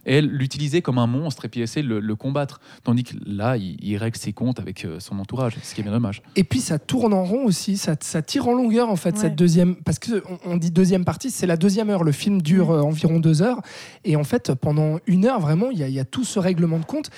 Et 0.07 0.14
elle 0.16 0.26
l'utilisait 0.26 0.80
comme 0.80 0.97
un 0.97 1.07
monstre 1.07 1.45
et 1.45 1.49
puis 1.49 1.61
essayer 1.61 1.83
de 1.83 1.88
le, 1.88 2.00
le 2.00 2.16
combattre. 2.16 2.61
Tandis 2.85 3.04
que 3.04 3.14
là, 3.26 3.59
il, 3.59 3.76
il 3.85 3.97
règle 3.99 4.16
ses 4.16 4.33
comptes 4.33 4.59
avec 4.59 4.85
euh, 4.87 5.00
son 5.00 5.18
entourage, 5.18 5.57
ce 5.62 5.75
qui 5.75 5.83
est 5.83 5.85
bien 5.85 5.92
dommage. 5.92 6.23
Et 6.35 6.45
puis 6.45 6.61
ça 6.61 6.78
tourne 6.78 7.12
en 7.12 7.25
rond 7.25 7.45
aussi, 7.45 7.76
ça, 7.76 7.95
ça 8.00 8.23
tire 8.23 8.49
en 8.49 8.54
longueur 8.54 8.88
en 8.88 8.97
fait 8.97 9.14
Ouais. 9.16 9.21
cette 9.21 9.37
deuxième, 9.37 9.76
parce 9.76 9.99
que 9.99 10.23
on, 10.47 10.57
dit 10.57 10.71
deuxième 10.71 11.04
partie, 11.04 11.30
c'est 11.30 11.47
la 11.47 11.57
deuxième 11.59 11.90
heure. 11.90 12.04
Le 12.04 12.12
film 12.12 12.40
dure 12.40 12.71
euh, 12.71 12.80
environ 12.80 13.21
deux 13.21 13.42
heures, 13.42 13.61
et 14.04 14.16
en 14.16 14.25
fait 14.25 14.54
pendant 14.54 14.99
une 15.07 15.26
heure 15.26 15.40
vraiment, 15.40 15.71
il 15.71 15.78
y, 15.78 15.83
a- 15.83 15.88
il 15.88 15.95
y 15.95 16.00
a 16.00 16.04
tout 16.07 16.25
ce 16.25 16.38
règlement 16.38 16.78
de 16.78 16.85
compte. 16.87 17.11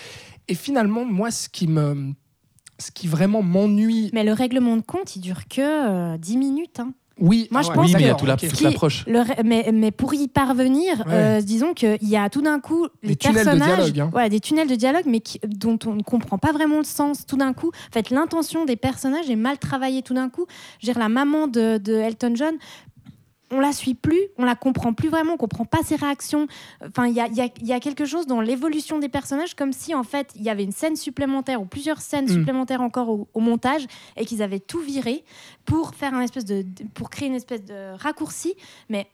Et 0.49 0.55
finalement, 0.57 1.05
moi, 1.05 1.31
ce 1.31 1.49
qui 1.49 1.69
me, 1.69 2.13
ce 2.81 2.91
qui 2.91 3.07
vraiment 3.07 3.43
m'ennuie, 3.43 4.11
Mais 4.13 4.25
le 4.25 4.33
règlement 4.33 4.77
de 4.77 4.83
compte, 4.83 5.15
il 5.17 5.21
dure 5.21 5.47
que 5.49 5.61
euh, 6.15 6.17
10 6.19 6.37
minutes. 6.37 6.81
hein. 6.81 6.93
oui, 7.19 7.49
Moi, 7.51 7.61
je 7.63 7.69
ah 7.71 7.75
pense 7.75 7.87
oui, 7.89 7.93
mais 7.95 8.01
il 8.01 8.07
y 8.07 8.11
a 8.11 8.15
tout 8.15 8.25
la- 8.25 8.37
toute 8.39 8.61
l'approche. 8.63 9.05
Mais, 9.45 9.71
mais 9.75 9.91
pour 9.91 10.15
y 10.15 10.27
parvenir, 10.29 11.01
Ouais. 11.07 11.13
euh, 11.13 11.41
disons 11.43 11.75
qu'il 11.75 11.99
y 12.09 12.17
a 12.17 12.31
tout 12.31 12.41
d'un 12.41 12.61
coup 12.61 12.87
les 13.03 13.11
Des 13.11 13.17
tunnels 13.17 13.45
de 13.45 13.51
personnages, 13.51 13.77
dialogue, 13.93 14.01
hein. 14.01 14.09
voilà, 14.11 14.29
des 14.31 14.41
tunnels 14.41 14.69
de 14.69 14.75
dialogue, 14.75 15.05
mais 15.07 15.21
qui- 15.21 15.39
dont 15.47 15.79
on 15.87 15.95
ne 15.97 16.03
comprend 16.03 16.39
pas 16.39 16.53
vraiment 16.53 16.79
le 16.79 16.85
sens. 16.85 17.27
Tout 17.27 17.37
d'un 17.37 17.53
coup, 17.53 17.69
en 17.69 17.93
fait, 17.93 18.09
l'intention 18.11 18.65
des 18.65 18.77
personnages 18.77 19.29
est 19.29 19.37
mal 19.37 19.59
travaillée. 19.59 20.01
Tout 20.03 20.15
d'un 20.15 20.31
coup, 20.31 20.47
je 20.81 20.87
veux 20.87 20.93
dire, 20.95 20.99
la 21.03 21.11
maman 21.11 21.47
de, 21.47 21.77
de 21.79 21.93
Elton 21.95 22.33
John. 22.35 22.55
On 23.53 23.59
la 23.61 23.73
suit 23.73 23.95
plus, 23.95 24.21
on 24.39 24.45
la 24.45 24.55
comprend 24.55 24.93
plus 24.95 25.09
vraiment, 25.09 25.33
on 25.35 25.37
comprend 25.37 25.65
pas 25.65 25.83
ses 25.83 25.97
réactions. 25.97 26.47
Enfin, 26.87 27.07
il 27.09 27.15
y 27.15 27.21
a, 27.21 27.27
il 27.27 27.35
y 27.37 27.41
a- 27.41 27.49
il 27.61 27.67
y 27.67 27.73
a 27.73 27.81
quelque 27.81 28.05
chose 28.05 28.27
dans 28.27 28.41
l'évolution 28.41 28.99
des 29.01 29.09
personnages, 29.09 29.55
comme 29.55 29.73
si 29.73 29.95
en 29.95 30.05
fait 30.05 30.31
il 30.37 30.43
y 30.43 30.51
avait 30.51 30.63
une 30.63 30.71
scène 30.73 30.95
supplémentaire 30.97 31.61
ou 31.61 31.65
plusieurs 31.65 32.01
scènes 32.01 32.27
Mm. 32.27 32.35
supplémentaires 32.35 32.81
encore 32.81 33.09
au, 33.09 33.29
au 33.35 33.41
montage 33.41 33.87
et 34.17 34.25
qu'ils 34.25 34.43
avaient 34.43 34.61
tout 34.61 34.81
viré 34.81 35.25
pour 35.65 35.95
faire 35.95 36.15
un 36.15 36.21
espèce 36.21 36.45
de, 36.45 36.65
pour 36.95 37.11
créer 37.11 37.29
une 37.29 37.35
espèce 37.35 37.65
de 37.65 37.97
raccourci. 37.99 38.55
Mais 38.89 39.09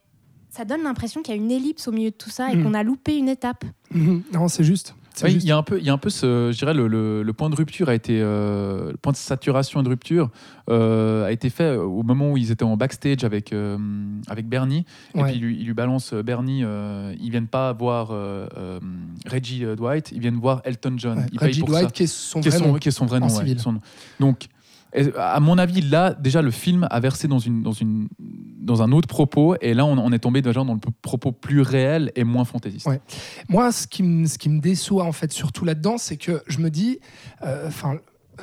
ça 0.51 0.65
donne 0.65 0.83
l'impression 0.83 1.23
qu'il 1.23 1.35
y 1.35 1.39
a 1.39 1.41
une 1.43 1.51
ellipse 1.51 1.89
au 1.89 1.93
milieu 1.93 2.11
de 2.11 2.17
tout 2.17 2.31
ça 2.31 2.51
et 2.53 2.57
Mm. 2.57 2.63
qu'on 2.63 2.75
a 2.75 2.83
loupé 2.83 3.17
une 3.17 3.29
étape. 3.29 3.65
Mhm. 3.91 4.23
Non, 4.33 4.49
c'est 4.49 4.65
juste. 4.65 4.95
C'est 5.17 5.25
Oui, 5.27 5.33
juste. 5.33 5.45
il 5.45 5.49
y 5.49 5.53
a 5.53 5.57
un 5.57 5.63
peu, 5.63 5.79
il 5.79 5.85
y 5.85 5.91
a 5.91 5.93
un 5.93 5.99
peu 5.99 6.11
ce, 6.11 6.51
je 6.53 6.59
dirais 6.59 6.75
le, 6.75 6.87
le- 6.89 7.23
le 7.23 7.33
point 7.33 7.51
de 7.51 7.57
rupture 7.57 7.89
a 7.89 7.95
été, 7.95 8.21
euh, 8.21 8.91
le 8.93 8.97
point 8.97 9.13
de 9.13 9.17
saturation 9.17 9.81
et 9.81 9.83
de 9.83 9.89
rupture 9.89 10.31
euh, 10.71 11.25
a 11.27 11.33
été 11.33 11.49
fait 11.51 11.77
au 11.77 12.03
moment 12.03 12.33
où 12.33 12.37
ils 12.37 12.51
étaient 12.51 12.65
en 12.65 12.77
backstage 12.77 13.25
avec 13.25 13.53
euh, 13.53 13.79
avec 14.29 14.47
Bernie 14.49 14.85
et 15.15 15.23
puis 15.23 15.33
il 15.35 15.41
lui, 15.41 15.57
il 15.61 15.67
lui 15.67 15.75
balance 15.75 16.13
euh, 16.13 16.23
Bernie, 16.23 16.63
euh, 16.65 17.15
ils 17.21 17.31
viennent 17.31 17.47
pas 17.49 17.73
voir 17.73 18.11
euh, 18.13 18.47
euh, 18.57 18.81
Reggie 19.31 19.65
euh, 19.65 19.75
Dwight, 19.77 20.13
ils 20.13 20.21
viennent 20.21 20.37
voir 20.39 20.61
Elton 20.65 20.95
John. 20.97 21.19
Ouais. 21.19 21.27
Reggie 21.39 21.63
Dwight, 21.63 21.87
ça. 21.87 21.91
qui 21.91 22.03
est 22.05 22.07
son 22.07 22.41
qui 22.41 22.49
vrai 22.49 22.61
nom. 22.61 22.75
qui 22.75 22.89
est 22.89 22.93
son 22.93 23.07
vrai 23.07 23.17
en 23.19 23.27
nom. 23.27 23.27
ouais, 23.35 23.39
civil. 23.41 23.59
son 23.61 23.73
nom. 23.73 23.81
Donc, 24.21 24.47
à 25.19 25.41
mon 25.41 25.59
avis, 25.59 25.81
là, 25.81 26.15
déjà, 26.15 26.43
le 26.43 26.51
film 26.51 26.87
a 26.91 27.01
versé 27.01 27.29
dans, 27.29 28.83
un 28.83 28.93
autre 28.93 29.09
propos, 29.09 29.57
et 29.61 29.75
là, 29.75 29.85
on, 29.85 30.13
est 30.13 30.19
tombé 30.19 30.43
déjà 30.43 30.65
dans 30.65 30.75
le 30.75 30.81
propos 31.03 31.33
plus 31.33 31.61
réel 31.61 32.13
et 32.17 32.25
moins 32.25 32.45
fantaisiste. 32.45 32.89
Moi, 33.49 33.73
ce 33.73 33.87
qui, 33.87 34.03
me, 34.03 34.27
ce 34.27 34.39
qui 34.39 34.49
me 34.49 34.61
déçoit, 34.61 35.05
en 35.05 35.13
fait, 35.13 35.33
surtout 35.33 35.65
là-dedans, 35.65 35.99
c'est 35.99 36.17
que 36.17 36.43
je 36.47 36.59
me 36.59 36.71
dis, 36.71 37.01
euh, 37.43 37.69
enfin, 37.69 37.99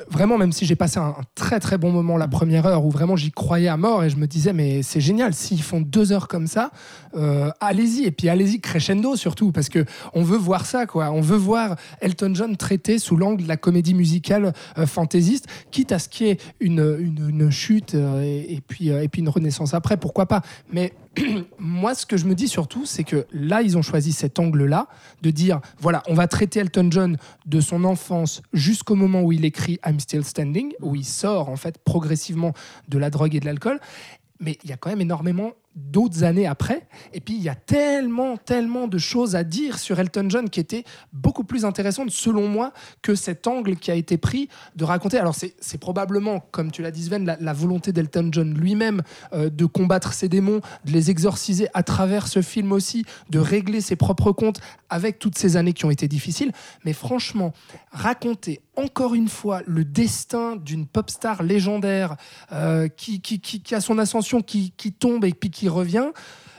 vraiment, 0.08 0.38
même 0.38 0.52
si 0.52 0.66
j'ai 0.66 0.76
passé 0.76 0.98
un, 0.98 1.14
très 1.34 1.60
très 1.60 1.78
bon 1.78 1.90
moment 1.90 2.16
la 2.16 2.28
première 2.28 2.66
heure, 2.66 2.84
où 2.84 2.90
vraiment 2.90 3.16
j'y 3.16 3.30
croyais 3.30 3.68
à 3.68 3.76
mort, 3.76 4.04
et 4.04 4.10
je 4.10 4.16
me 4.16 4.26
disais, 4.26 4.52
mais 4.52 4.82
c'est 4.82 5.00
génial, 5.00 5.34
s'ils 5.34 5.62
font 5.62 5.80
deux 5.80 6.12
heures 6.12 6.28
comme 6.28 6.46
ça, 6.46 6.70
euh, 7.16 7.50
allez-y, 7.60 8.04
et 8.04 8.10
puis 8.10 8.28
allez-y 8.28 8.60
crescendo 8.60 9.16
surtout, 9.16 9.52
parce 9.52 9.68
que 9.68 9.84
on 10.12 10.22
veut 10.22 10.38
voir 10.38 10.66
ça, 10.66 10.86
quoi. 10.86 11.10
On 11.10 11.20
veut 11.20 11.36
voir 11.36 11.76
Elton 12.00 12.32
John 12.34 12.56
traité 12.56 12.98
sous 12.98 13.16
l'angle 13.16 13.44
de 13.44 13.48
la 13.48 13.56
comédie 13.56 13.94
musicale 13.94 14.52
euh, 14.78 14.86
fantaisiste, 14.86 15.46
quitte 15.70 15.92
à 15.92 15.98
ce 15.98 16.08
qu'il 16.08 16.26
y 16.26 16.30
ait 16.30 16.38
une, 16.60 16.96
une, 17.28 17.50
chute 17.50 17.94
euh, 17.94 18.22
et, 18.22 18.54
et 18.54 18.60
puis, 18.60 18.88
et 18.88 19.08
puis 19.08 19.20
une 19.20 19.28
renaissance 19.28 19.74
après, 19.74 19.96
pourquoi 19.96 20.26
pas. 20.26 20.42
Mais 20.72 20.92
moi, 21.58 21.94
ce 21.94 22.06
que 22.06 22.16
je 22.16 22.26
me 22.26 22.34
dis 22.34 22.48
surtout, 22.48 22.86
c'est 22.86 23.04
que 23.04 23.26
là, 23.32 23.62
ils 23.62 23.76
ont 23.76 23.82
choisi 23.82 24.12
cet 24.12 24.38
angle-là, 24.38 24.88
de 25.22 25.30
dire, 25.30 25.60
voilà, 25.78 26.02
on 26.08 26.14
va 26.14 26.26
traiter 26.28 26.60
Elton 26.60 26.88
John 26.90 27.16
de 27.46 27.60
son 27.60 27.84
enfance 27.84 28.42
jusqu'au 28.52 28.94
moment 28.94 29.22
où 29.22 29.32
il 29.32 29.44
écrit 29.44 29.78
I'm 29.86 30.00
Still 30.00 30.24
Standing, 30.24 30.72
où 30.80 30.94
il 30.94 31.04
sort 31.04 31.48
en 31.48 31.56
fait 31.56 31.78
progressivement 31.78 32.52
de 32.88 32.98
la 32.98 33.10
drogue 33.10 33.34
et 33.34 33.40
de 33.40 33.46
l'alcool. 33.46 33.80
Mais 34.40 34.58
il 34.64 34.70
y 34.70 34.72
a 34.72 34.76
quand 34.76 34.90
même 34.90 35.00
énormément 35.00 35.52
d'autres 35.74 36.24
années 36.24 36.46
après. 36.46 36.86
Et 37.12 37.20
puis, 37.20 37.34
il 37.34 37.42
y 37.42 37.48
a 37.48 37.54
tellement, 37.54 38.36
tellement 38.36 38.86
de 38.86 38.98
choses 38.98 39.36
à 39.36 39.44
dire 39.44 39.78
sur 39.78 39.98
Elton 39.98 40.26
John 40.28 40.50
qui 40.50 40.60
étaient 40.60 40.84
beaucoup 41.12 41.44
plus 41.44 41.64
intéressantes, 41.64 42.10
selon 42.10 42.48
moi, 42.48 42.72
que 43.02 43.14
cet 43.14 43.46
angle 43.46 43.76
qui 43.76 43.90
a 43.90 43.94
été 43.94 44.16
pris 44.16 44.48
de 44.76 44.84
raconter. 44.84 45.18
Alors, 45.18 45.34
c'est 45.34 45.78
probablement, 45.78 46.40
comme 46.50 46.70
tu 46.70 46.82
l'as 46.82 46.90
dit, 46.90 47.04
Sven, 47.04 47.24
la, 47.24 47.36
la 47.40 47.52
volonté 47.52 47.92
d'Elton 47.92 48.28
John 48.32 48.54
lui-même 48.54 49.02
euh, 49.32 49.50
de 49.50 49.64
combattre 49.64 50.12
ses 50.12 50.28
démons, 50.28 50.60
de 50.84 50.92
les 50.92 51.10
exorciser 51.10 51.68
à 51.74 51.82
travers 51.82 52.28
ce 52.28 52.42
film 52.42 52.72
aussi, 52.72 53.04
de 53.30 53.38
régler 53.38 53.80
ses 53.80 53.96
propres 53.96 54.32
comptes 54.32 54.60
avec 54.88 55.18
toutes 55.18 55.36
ces 55.36 55.56
années 55.56 55.72
qui 55.72 55.84
ont 55.84 55.90
été 55.90 56.08
difficiles. 56.08 56.52
Mais 56.84 56.92
franchement, 56.92 57.52
raconter 57.90 58.60
encore 58.76 59.14
une 59.14 59.28
fois 59.28 59.60
le 59.66 59.84
destin 59.84 60.56
d'une 60.56 60.86
pop 60.86 61.10
star 61.10 61.42
légendaire 61.42 62.16
euh, 62.52 62.88
qui, 62.88 63.20
qui, 63.20 63.40
qui, 63.40 63.62
qui 63.62 63.74
a 63.74 63.80
son 63.80 63.98
ascension, 63.98 64.40
qui, 64.42 64.72
tombe 64.98 65.24
et 65.24 65.32
puis 65.32 65.50
qui 65.50 65.68
revient. 65.68 66.10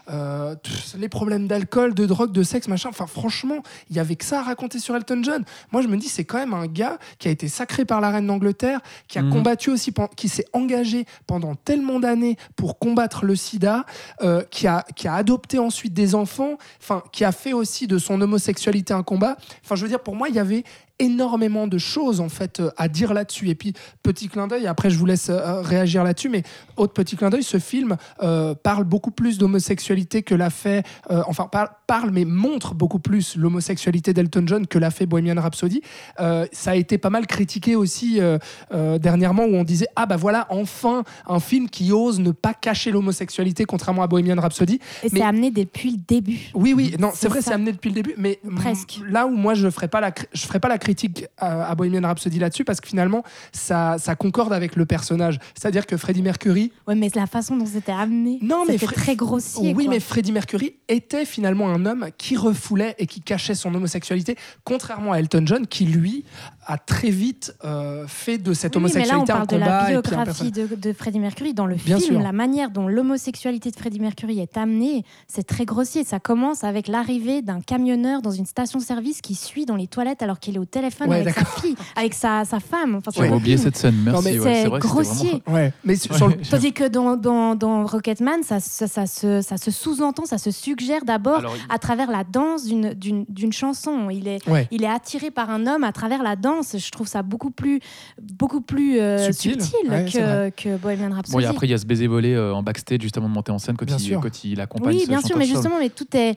euh, 0.08 0.56
les 0.99 1.10
problèmes 1.10 1.47
d'alcool, 1.47 1.95
de 1.95 2.06
drogue, 2.06 2.32
de 2.32 2.43
sexe, 2.43 2.67
machin. 2.67 2.89
Enfin, 2.89 3.08
franchement, 3.08 3.63
il 3.89 3.95
y 3.95 3.99
avait 3.99 4.15
que 4.15 4.23
ça 4.23 4.41
à 4.41 4.43
raconter 4.43 4.78
sur 4.78 4.95
Elton 4.95 5.21
John. 5.23 5.43
Moi, 5.71 5.82
je 5.82 5.88
me 5.88 5.97
dis, 5.97 6.10
c'est 6.10 6.25
quand 6.25 6.38
même 6.38 6.54
un 6.54 6.67
gars 6.67 6.99
qui 7.17 7.28
a 7.28 7.32
été 7.32 7.47
sacré 7.47 7.86
par 7.86 8.01
la 8.01 8.12
reine 8.12 8.28
d'Angleterre, 8.28 8.82
qui 9.08 9.17
a 9.17 9.23
Mhm. 9.23 9.32
combattu 9.32 9.71
aussi, 9.71 9.91
qui 10.15 10.30
s'est 10.30 10.45
engagé 10.54 11.06
pendant 11.25 11.56
tellement 11.56 11.99
d'années 11.99 12.38
pour 12.56 12.78
combattre 12.78 13.25
le 13.25 13.36
sida, 13.36 13.84
euh, 14.21 14.43
qui, 14.51 14.67
a, 14.67 14.86
qui 14.95 15.08
a 15.08 15.15
adopté 15.15 15.58
ensuite 15.58 15.93
des 15.95 16.13
enfants, 16.13 16.60
enfin, 16.80 17.01
qui 17.12 17.25
a 17.25 17.32
fait 17.32 17.54
aussi 17.54 17.88
de 17.88 17.97
son 17.97 18.21
homosexualité 18.21 18.93
un 18.93 19.01
combat. 19.01 19.38
Enfin, 19.63 19.73
je 19.73 19.82
veux 19.82 19.89
dire, 19.89 20.01
pour 20.01 20.15
moi, 20.15 20.30
il 20.30 20.36
y 20.36 20.39
avait 20.39 20.63
énormément 20.99 21.67
de 21.67 21.77
choses 21.77 22.19
en 22.21 22.29
fait 22.29 22.60
euh, 22.60 22.71
à 22.77 22.88
dire 22.88 23.13
là-dessus. 23.13 23.49
Et 23.49 23.55
puis 23.55 23.73
petit 24.03 24.27
clin 24.29 24.47
d'œil 24.47 24.67
après 24.67 24.89
je 24.89 24.97
vous 24.97 25.05
laisse 25.05 25.29
euh, 25.29 25.62
réagir 25.62 26.03
là-dessus 26.03 26.29
mais 26.29 26.43
autre 26.77 26.93
petit 26.93 27.15
clin 27.15 27.29
d'œil 27.29 27.43
ce 27.43 27.60
film 27.60 27.97
euh, 28.23 28.53
parle 28.55 28.84
beaucoup 28.84 29.12
plus 29.12 29.38
d'homosexualité 29.38 30.23
que 30.23 30.36
l'a 30.36 30.49
fait 30.49 30.84
enfin 31.10 31.47
par- 31.51 31.69
parle 31.88 32.12
mais 32.12 32.26
montre 32.26 32.74
beaucoup 32.74 33.00
plus 33.00 33.36
l'homosexualité 33.36 34.13
d'Elton 34.13 34.43
John 34.48 34.67
que 34.67 34.78
l'a 34.80 34.91
fait 34.91 35.06
Bohemian 35.06 35.39
Rhapsody 35.41 35.82
Euh, 36.19 36.45
ça 36.52 36.71
a 36.71 36.76
été 36.76 36.98
pas 36.98 37.10
mal 37.10 37.28
critiqué 37.28 37.76
aussi 37.76 38.19
euh, 38.19 38.38
euh, 38.74 38.98
dernièrement 38.98 39.43
où 39.43 39.56
on 39.56 39.63
disait 39.63 39.88
ah 39.95 40.06
bah 40.06 40.17
voilà 40.17 40.48
enfin 40.50 41.04
un 41.28 41.39
film 41.39 41.69
qui 41.69 41.91
ose 41.91 42.19
ne 42.19 42.32
pas 42.32 42.54
cacher 42.54 42.91
l'homosexualité 42.91 43.65
contrairement 43.65 44.04
à 44.04 44.08
Bohemian 44.08 44.39
Rhapsody 44.41 44.76
Et 45.04 45.10
Mais- 45.12 45.19
c'est 45.19 45.26
amené 45.26 45.52
depuis 45.52 45.91
le 45.91 45.98
début. 46.08 46.39
oui, 46.54 46.74
oui, 46.74 46.95
non, 47.00 47.12
c'est 47.13 47.28
vrai, 47.28 47.41
c'est 47.41 47.54
amené 47.54 47.71
depuis 47.71 47.89
le 47.89 47.95
début, 47.95 48.13
mais 48.17 48.39
Presque. 48.56 49.00
là 49.10 49.26
où 49.28 49.32
moi 49.36 49.54
je 49.54 49.69
ferai 49.69 49.88
pas 49.88 50.02
la, 50.02 50.12
je 50.34 50.45
ferai 50.45 50.60
pas 50.60 50.67
la 50.69 50.78
critique 50.78 51.26
à, 51.38 51.65
à 51.69 51.76
Bohemian 51.76 52.02
Rhapsody 52.08 52.39
là-dessus 52.39 52.63
parce 52.65 52.80
que 52.82 52.88
finalement 52.88 53.24
ça, 53.52 53.98
ça 54.00 54.15
concorde 54.15 54.54
avec 54.54 54.76
le 54.76 54.86
personnage. 54.86 55.39
C'est-à-dire 55.54 55.86
que 55.86 55.98
Freddie 55.98 56.21
Mercury, 56.21 56.71
Ouais, 56.88 56.95
mais 56.95 57.10
la 57.15 57.28
façon 57.28 57.56
dont 57.58 57.65
c'était 57.65 57.91
amené, 57.91 58.39
Non, 58.41 58.63
mais 58.67 58.78
Fre- 58.78 58.93
très 58.93 59.15
grossier. 59.15 59.74
oui, 59.76 59.86
quoi. 59.86 59.93
mais 59.93 60.00
Freddie 60.00 60.32
Mercury 60.32 60.76
était 60.88 61.26
finalement 61.26 61.69
un 61.69 61.74
homme 61.83 62.07
qui 62.17 62.38
refoulait 62.38 62.95
et 62.97 63.07
qui 63.07 63.19
cachait 63.19 63.55
son 63.55 63.75
homosexualité, 63.75 64.38
contrairement 64.63 65.11
à 65.11 65.19
Elton 65.19 65.43
John 65.45 65.67
qui 65.67 65.85
lui 65.85 66.23
a 66.67 66.78
très 66.78 67.10
vite 67.10 67.56
euh, 67.63 68.06
fait 68.08 68.38
de 68.38 68.54
cette 68.54 68.75
Oui, 68.75 68.84
mais 68.93 69.06
là, 69.06 69.19
on 69.19 69.21
homosexualité 69.21 69.32
un 69.32 69.36
parle 69.36 69.47
de 69.47 69.56
la 69.58 69.65
combat 69.65 69.82
et 69.82 70.01
puis 70.01 70.13
un 70.13 70.17
biographie 70.23 70.51
de, 70.51 70.67
de 70.75 70.93
Freddie 70.93 71.19
Mercury. 71.19 71.54
Dans 71.54 71.65
le 71.65 71.75
Bien 71.75 71.97
film, 71.99 72.13
sûr. 72.15 72.21
la 72.21 72.32
manière 72.32 72.69
dont 72.71 72.88
l'homosexualité 72.88 73.71
de 73.71 73.75
Freddie 73.75 73.99
Mercury 73.99 74.39
est 74.39 74.58
amenée, 74.58 75.04
c'est 75.28 75.45
très 75.45 75.65
grossier. 75.65 76.04
Ça 76.04 76.19
commence 76.19 76.63
avec 76.63 76.88
l'arrivée 76.88 77.41
d'un 77.41 77.62
camionneur 77.62 78.21
dans 78.21 78.32
une 78.32 78.45
station-service 78.45 79.21
qui 79.21 79.36
suit 79.36 79.65
dans 79.65 79.75
les 79.75 79.88
toilettes 79.88 80.21
alors 80.23 80.39
qu'il 80.39 80.56
est 80.56 80.60
au 80.60 80.65
téléphone 80.65 81.10
Ouais, 81.10 81.21
avec 81.21 81.36
sa 81.36 81.45
fille, 81.45 81.75
avec 81.95 82.13
sa, 82.13 82.45
sa 82.45 82.60
femme. 82.60 82.95
Enfin, 83.06 83.12
Ouais. 83.21 83.30
oublié 83.32 83.58
cette 83.58 83.78
scène, 83.78 83.95
merci. 84.04 84.39
ouais, 84.39 84.63
c'est 84.63 84.69
grossier. 84.80 85.41
vraiment- 85.45 85.58
Ouais, 85.60 85.73
mais 85.84 85.95
sur 85.95 86.28
le. 86.28 86.36
Tandis 86.49 86.73
que 86.73 86.88
dans, 86.88 87.15
dans, 87.15 87.56
dans 87.56 87.86
Rocketman, 87.86 88.43
ça, 88.43 88.60
ça, 88.60 88.88
ça 88.88 89.06
se, 89.06 89.41
ça 89.41 89.58
se 89.58 89.71
sous-entend, 89.71 90.25
ça 90.25 90.38
se 90.38 90.51
suggère 90.51 91.06
d'abord 91.06 91.41
à 91.69 91.78
travers 91.80 92.10
la 92.12 92.23
danse 92.23 92.65
d'une- 92.65 93.51
chanson. 93.51 94.10
Il 94.10 94.28
est, 94.28 94.47
Ouais. 94.49 94.67
il 94.71 94.84
est 94.84 94.88
attiré 94.89 95.30
par 95.32 95.49
un 95.49 95.67
homme 95.67 95.84
à 95.84 95.91
travers 95.91 96.23
la 96.23 96.36
danse. 96.36 96.54
Je 96.61 96.91
trouve 96.91 97.07
ça 97.07 97.23
beaucoup 97.23 97.51
plus, 97.51 97.79
beaucoup 98.21 98.61
plus 98.61 98.99
euh, 98.99 99.31
Subtil. 99.31 99.57
Ouais, 99.89 100.05
que, 100.05 100.49
que 100.49 100.77
Bohemian 100.77 101.11
Rhapsody. 101.11 101.31
Bon, 101.33 101.39
et 101.39 101.45
après, 101.45 101.67
il 101.67 101.71
y 101.71 101.73
a 101.73 101.77
ce 101.77 101.85
baiser 101.85 102.07
volé 102.07 102.33
euh, 102.33 102.53
en 102.53 102.63
backstage 102.63 103.01
juste 103.01 103.17
avant 103.17 103.29
de 103.29 103.33
monter 103.33 103.51
en 103.51 103.59
scène 103.59 103.75
quand, 103.77 103.85
Bien 103.85 103.97
il, 103.97 104.03
sûr. 104.03 104.21
quand 104.21 104.43
il 104.43 104.59
accompagne 104.61 104.95
oui, 104.95 105.01
ce 105.01 105.07
bien 105.07 105.21
sûr, 105.21 105.37
mais 105.37 105.45
justement, 105.45 105.79
mais 105.79 105.89
tout 105.89 106.07
est 106.15 106.35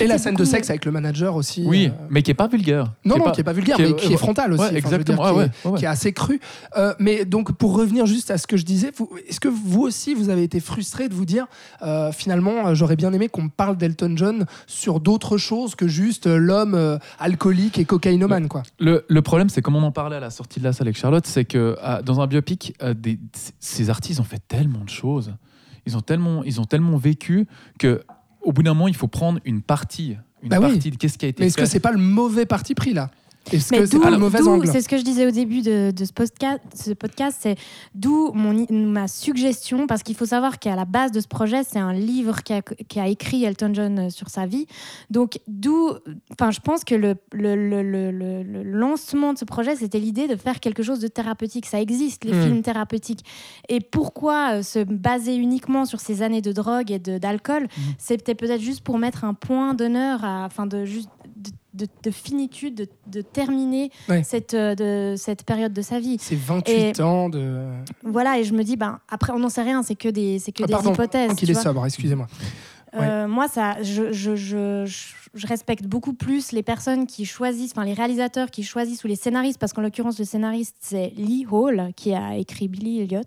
Et 0.00 0.06
la 0.06 0.18
scène 0.18 0.34
de 0.34 0.44
sexe 0.44 0.70
avec 0.70 0.84
le 0.84 0.90
manager 0.92 1.34
aussi. 1.36 1.62
Oui, 1.66 1.86
euh, 1.88 2.06
mais 2.10 2.22
qui 2.22 2.30
est 2.30 2.34
pas 2.34 2.46
vulgaire. 2.48 2.92
Non, 3.04 3.14
Qui 3.14 3.16
est 3.16 3.18
non, 3.18 3.24
pas- 3.24 3.30
qui 3.32 3.40
est 3.40 3.44
pas 3.44 3.52
vulgaire, 3.52 3.76
qui 3.76 3.82
est- 3.82 3.88
mais 3.88 3.94
qui 3.94 4.12
est 4.12 4.16
frontal 4.16 4.52
aussi. 4.52 4.60
ouais, 4.62 4.66
Enfin, 4.68 4.76
exactement. 4.76 5.18
qui, 5.22 5.24
Ah 5.28 5.30
est, 5.30 5.34
ouais, 5.34 5.50
ouais, 5.64 5.70
ouais. 5.72 5.78
qui 5.78 5.84
est 5.84 5.88
assez 5.88 6.12
cru. 6.12 6.40
Euh, 6.76 6.94
mais 6.98 7.24
donc, 7.24 7.52
pour 7.52 7.76
revenir 7.76 8.06
juste 8.06 8.30
à 8.30 8.38
ce 8.38 8.46
que 8.46 8.56
je 8.56 8.64
disais, 8.64 8.92
vous- 8.96 9.10
est-ce 9.28 9.40
que 9.40 9.48
vous 9.48 9.82
aussi, 9.82 10.14
vous 10.14 10.30
avez 10.30 10.42
été 10.42 10.60
frustré 10.60 11.08
de 11.08 11.14
vous 11.14 11.24
dire, 11.26 11.46
euh, 11.82 12.12
finalement, 12.12 12.74
j'aurais 12.74 12.96
bien 12.96 13.12
aimé 13.12 13.28
qu'on 13.28 13.42
me 13.42 13.48
parle 13.50 13.76
d'Elton 13.76 14.14
John 14.16 14.46
sur 14.66 15.00
d'autres 15.00 15.36
choses 15.38 15.74
que 15.74 15.86
juste 15.88 16.26
l'homme 16.26 16.74
euh, 16.74 16.98
alcoolique 17.18 17.78
et 17.78 17.84
cocaïnomane, 17.84 18.48
quoi? 18.48 18.62
Le, 18.78 19.04
le 19.08 19.22
problème, 19.22 19.48
c'est 19.48 19.62
comme 19.62 19.76
on 19.76 19.82
en 19.82 19.92
parlait 19.92 20.16
à 20.16 20.20
la 20.20 20.30
sortie 20.30 20.60
de 20.60 20.64
la 20.64 20.72
salle 20.72 20.86
avec 20.88 20.96
Charlotte, 20.96 21.26
c'est 21.26 21.44
que 21.44 21.76
dans 22.04 22.20
un 22.20 22.26
biopic, 22.26 22.74
des- 22.96 23.18
ces 23.60 23.90
artistes 23.90 24.20
ont 24.20 24.24
fait 24.24 24.42
tellement 24.48 24.84
de 24.84 24.88
choses. 24.90 25.34
Ils 25.86 25.96
ont 25.96 26.00
tellement, 26.00 26.42
ils 26.44 26.60
ont 26.60 26.64
tellement 26.64 26.96
vécu 26.96 27.46
que 27.78 28.02
au 28.44 28.52
bout 28.52 28.62
d'un 28.62 28.74
moment, 28.74 28.88
il 28.88 28.96
faut 28.96 29.08
prendre 29.08 29.40
une 29.44 29.62
partie, 29.62 30.16
une 30.42 30.48
Bah 30.48 30.58
oui. 30.60 30.72
partie 30.72 30.90
de 30.90 30.96
qu'est-ce 30.96 31.18
qui 31.18 31.26
a 31.26 31.28
été 31.28 31.42
Mais 31.42 31.46
est-ce 31.48 31.56
que 31.56 31.66
c'est 31.66 31.80
pas 31.80 31.92
le 31.92 31.98
mauvais 31.98 32.46
parti 32.46 32.74
pris 32.74 32.92
là? 32.94 33.10
Est-ce 33.52 33.70
que 33.72 33.86
c'est 33.86 33.98
pas 34.00 34.10
le 34.10 34.18
mauvais 34.18 34.40
angle 34.42 34.66
C'est 34.66 34.80
ce 34.80 34.88
que 34.88 34.96
je 34.96 35.02
disais 35.02 35.26
au 35.26 35.30
début 35.30 35.62
de, 35.62 35.90
de 35.90 36.04
ce 36.04 36.12
podcast. 36.12 36.60
Ce 36.74 36.92
podcast, 36.92 37.38
c'est 37.40 37.56
d'où 37.94 38.32
ma 38.32 39.06
suggestion, 39.08 39.86
parce 39.86 40.02
qu'il 40.02 40.14
faut 40.16 40.26
savoir 40.26 40.58
qu'à 40.58 40.76
la 40.76 40.84
base 40.84 41.12
de 41.12 41.20
ce 41.20 41.28
projet, 41.28 41.62
c'est 41.64 41.78
un 41.78 41.92
livre 41.92 42.42
qu'a 42.42 42.62
qui 42.62 43.00
a 43.00 43.08
écrit 43.08 43.44
Elton 43.44 43.70
John 43.74 43.98
euh, 43.98 44.10
sur 44.10 44.28
sa 44.30 44.46
vie. 44.46 44.66
Donc 45.10 45.38
d'où, 45.48 45.90
enfin, 46.32 46.50
je 46.50 46.60
pense 46.60 46.84
que 46.84 46.94
le, 46.94 47.14
le, 47.32 47.54
le- 47.54 47.82
le- 47.82 48.10
le- 48.10 48.42
le 48.42 48.62
lancement 48.62 49.32
de 49.32 49.38
ce 49.38 49.44
projet, 49.44 49.76
c'était 49.76 49.98
l'idée 50.00 50.26
de 50.28 50.36
faire 50.36 50.60
quelque 50.60 50.82
chose 50.82 50.98
de 51.00 51.08
thérapeutique. 51.08 51.66
Ça 51.66 51.80
existe 51.80 52.24
les 52.24 52.32
Hmm. 52.32 52.42
films 52.42 52.62
thérapeutiques. 52.62 53.24
Et 53.68 53.80
pourquoi 53.80 54.54
euh, 54.54 54.62
se 54.62 54.82
baser 54.84 55.36
uniquement 55.36 55.84
sur 55.84 56.00
ces 56.00 56.22
années 56.22 56.42
de 56.42 56.52
drogue 56.52 56.90
et 56.90 56.98
d'alcool 56.98 57.64
Hmm. 57.64 57.80
C'était 57.98 58.34
peut-être 58.34 58.60
juste 58.60 58.80
pour 58.82 58.98
mettre 58.98 59.24
un 59.24 59.34
point 59.34 59.74
d'honneur, 59.74 60.20
enfin 60.24 60.66
de 60.66 60.84
juste 60.84 61.08
de, 61.74 61.84
de- 61.84 61.90
de 62.02 62.10
finitude, 62.10 62.74
de, 62.74 62.88
de 63.06 63.20
terminer 63.22 63.90
Ouais. 64.08 64.22
cette, 64.22 64.54
euh, 64.54 64.74
de, 64.74 65.16
cette 65.16 65.44
période 65.44 65.72
de 65.72 65.82
sa 65.82 66.00
vie. 66.00 66.16
C'est 66.20 66.36
28 66.36 67.00
ans 67.00 67.28
de. 67.28 67.66
Voilà, 68.02 68.38
et 68.38 68.44
je 68.44 68.52
me 68.54 68.62
dis, 68.64 68.76
ben, 68.76 69.00
après, 69.08 69.32
on 69.32 69.38
n'en 69.38 69.48
sait 69.48 69.62
rien, 69.62 69.82
c'est 69.82 69.94
que 69.96 70.08
des, 70.08 70.38
c'est 70.38 70.52
que 70.52 70.62
Ah, 70.64 70.66
des 70.66 70.72
pardon, 70.72 70.92
hypothèses. 70.92 71.34
qu'il 71.34 71.50
est 71.50 71.54
sobre, 71.54 71.84
excusez-moi. 71.84 72.26
Euh, 72.96 73.26
Moi, 73.26 73.48
ça, 73.48 73.82
je, 73.82 74.12
je, 74.12 74.36
je, 74.36 74.86
respecte 75.46 75.84
beaucoup 75.84 76.12
plus 76.14 76.52
les 76.52 76.62
personnes 76.62 77.08
qui 77.08 77.24
choisissent, 77.24 77.72
enfin 77.72 77.84
les 77.84 77.92
réalisateurs 77.92 78.52
qui 78.52 78.62
choisissent 78.62 79.02
ou 79.02 79.08
les 79.08 79.16
scénaristes, 79.16 79.58
parce 79.58 79.72
qu'en 79.72 79.82
l'occurrence, 79.82 80.16
le 80.20 80.24
scénariste, 80.24 80.76
c'est 80.78 81.12
Lee 81.16 81.44
Hall, 81.50 81.88
qui 81.96 82.14
a 82.14 82.36
écrit 82.36 82.68
Billy 82.68 83.00
Elliot. 83.00 83.22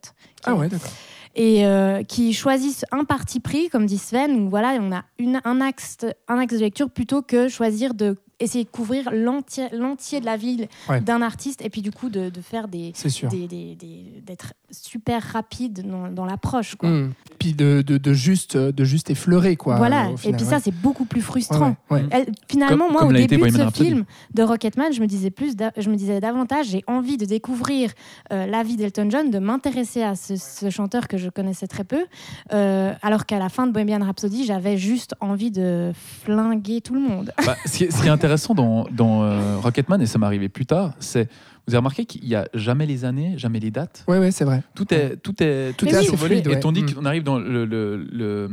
Ah 0.45 0.55
ouais, 0.55 0.69
d'accord. 0.69 0.89
Et 1.37 1.65
euh, 1.65 2.03
qui 2.03 2.33
choisissent 2.33 2.83
un 2.91 3.05
parti 3.05 3.39
pris, 3.39 3.69
comme 3.69 3.85
dit 3.85 3.99
Sven, 3.99 4.31
où 4.31 4.49
voilà, 4.49 4.77
on 4.81 4.91
a 4.91 5.05
un, 5.45 5.61
axe, 5.61 5.97
un 6.27 6.39
axe 6.39 6.55
de 6.55 6.59
lecture 6.59 6.89
plutôt 6.89 7.21
que 7.21 7.47
choisir 7.47 7.93
de 7.93 8.17
essayer 8.39 8.63
de 8.63 8.69
couvrir 8.69 9.09
l'entier 9.11 9.65
l'entier 9.71 10.19
de 10.19 10.25
la 10.25 10.37
ville 10.37 10.67
Ouais. 10.89 11.01
d'un 11.01 11.21
artiste 11.21 11.61
et 11.65 11.69
puis 11.69 11.81
du 11.81 11.91
coup 11.91 12.09
de, 12.09 12.29
de 12.29 12.41
faire 12.41 12.67
des 12.67 12.91
C'est 12.95 13.09
sûr. 13.09 13.29
des- 13.29 13.47
des- 13.47 13.75
des- 13.75 14.21
d'être 14.25 14.53
super 14.71 15.21
rapide 15.23 15.87
dans, 15.89 16.09
dans 16.09 16.25
l'approche 16.25 16.75
quoi. 16.75 16.89
Hmm. 16.89 17.13
Puis 17.39 17.53
de, 17.53 17.81
de, 17.85 17.97
de 17.97 18.13
juste, 18.13 18.57
de 18.57 18.83
juste 18.83 19.09
effleurer, 19.09 19.55
quoi. 19.55 19.77
voilà, 19.77 20.09
et 20.09 20.15
puis 20.15 20.31
ouais. 20.31 20.37
ça 20.39 20.59
c'est 20.59 20.73
beaucoup 20.73 21.05
plus 21.05 21.21
frustrant. 21.21 21.75
Ouais, 21.89 21.97
ouais, 21.97 22.01
ouais. 22.03 22.07
Elle- 22.11 22.31
finalement, 22.49 22.85
Comme- 22.85 22.91
moi, 22.93 23.01
comme 23.01 23.09
au 23.09 23.13
début 23.13 23.37
de 23.37 23.49
ce 23.49 23.57
Rhapsody. 23.61 23.89
film 23.89 24.05
de 24.33 24.43
Rocketman, 24.43 24.91
je 24.93 25.01
me 25.01 25.07
disais 25.07 25.29
plus, 25.29 25.55
je 25.77 25.89
me 25.89 25.95
disais 25.95 26.19
davantage, 26.19 26.67
j'ai 26.69 26.83
envie 26.87 27.17
de 27.17 27.25
découvrir 27.25 27.91
euh, 28.31 28.45
la 28.45 28.63
vie 28.63 28.75
d'Elton 28.75 29.07
John, 29.09 29.29
de 29.31 29.39
m'intéresser 29.39 30.01
à 30.03 30.15
ce, 30.15 30.35
ce 30.35 30.69
chanteur 30.69 31.07
que 31.07 31.17
je 31.17 31.29
connaissais 31.29 31.67
très 31.67 31.83
peu, 31.83 32.05
euh, 32.53 32.93
alors 33.01 33.25
qu'à 33.25 33.39
la 33.39 33.49
fin 33.49 33.67
de 33.67 33.71
Bohemian 33.71 34.03
Rhapsody, 34.03 34.45
j'avais 34.45 34.77
juste 34.77 35.13
envie 35.21 35.51
de 35.51 35.91
flinguer 36.23 36.81
tout 36.81 36.93
le 36.93 37.01
monde. 37.01 37.31
Bah, 37.45 37.55
ce, 37.65 37.77
qui 37.77 37.83
est, 37.85 37.87
est 37.87 37.91
intéressant 38.27 38.53
dans, 38.53 39.23
euh, 39.23 39.57
Rocketman, 39.61 40.01
et 40.01 40.05
ça 40.05 40.19
m'est 40.19 40.25
arrivé 40.25 40.49
plus 40.49 40.65
tard, 40.65 40.91
c'est 40.99 41.29
vous 41.67 41.73
avez 41.73 41.79
remarqué 41.79 42.05
qu'il 42.05 42.23
n'y 42.23 42.33
a 42.35 42.47
jamais 42.53 42.85
les 42.85 43.03
années, 43.03 43.33
jamais 43.37 43.59
les 43.59 43.71
dates. 43.71 44.03
Ouais, 44.07 44.19
ouais, 44.19 44.31
c'est 44.31 44.45
vrai. 44.45 44.63
Tout 44.73 44.93
est, 44.93 45.17
tout 45.17 45.35
est, 45.43 45.73
Tout 45.77 45.85
est 45.87 45.95
assez 45.95 46.15
fluide, 46.15 46.47
ouais. 46.47 46.53
Et 46.55 46.59
tandis 46.59 46.83
Mm. 46.83 46.93
qu'on 46.93 47.05
arrive 47.05 47.23
dans 47.23 47.39
le, 47.39 47.65
le- 47.65 47.97
le- 48.09 48.49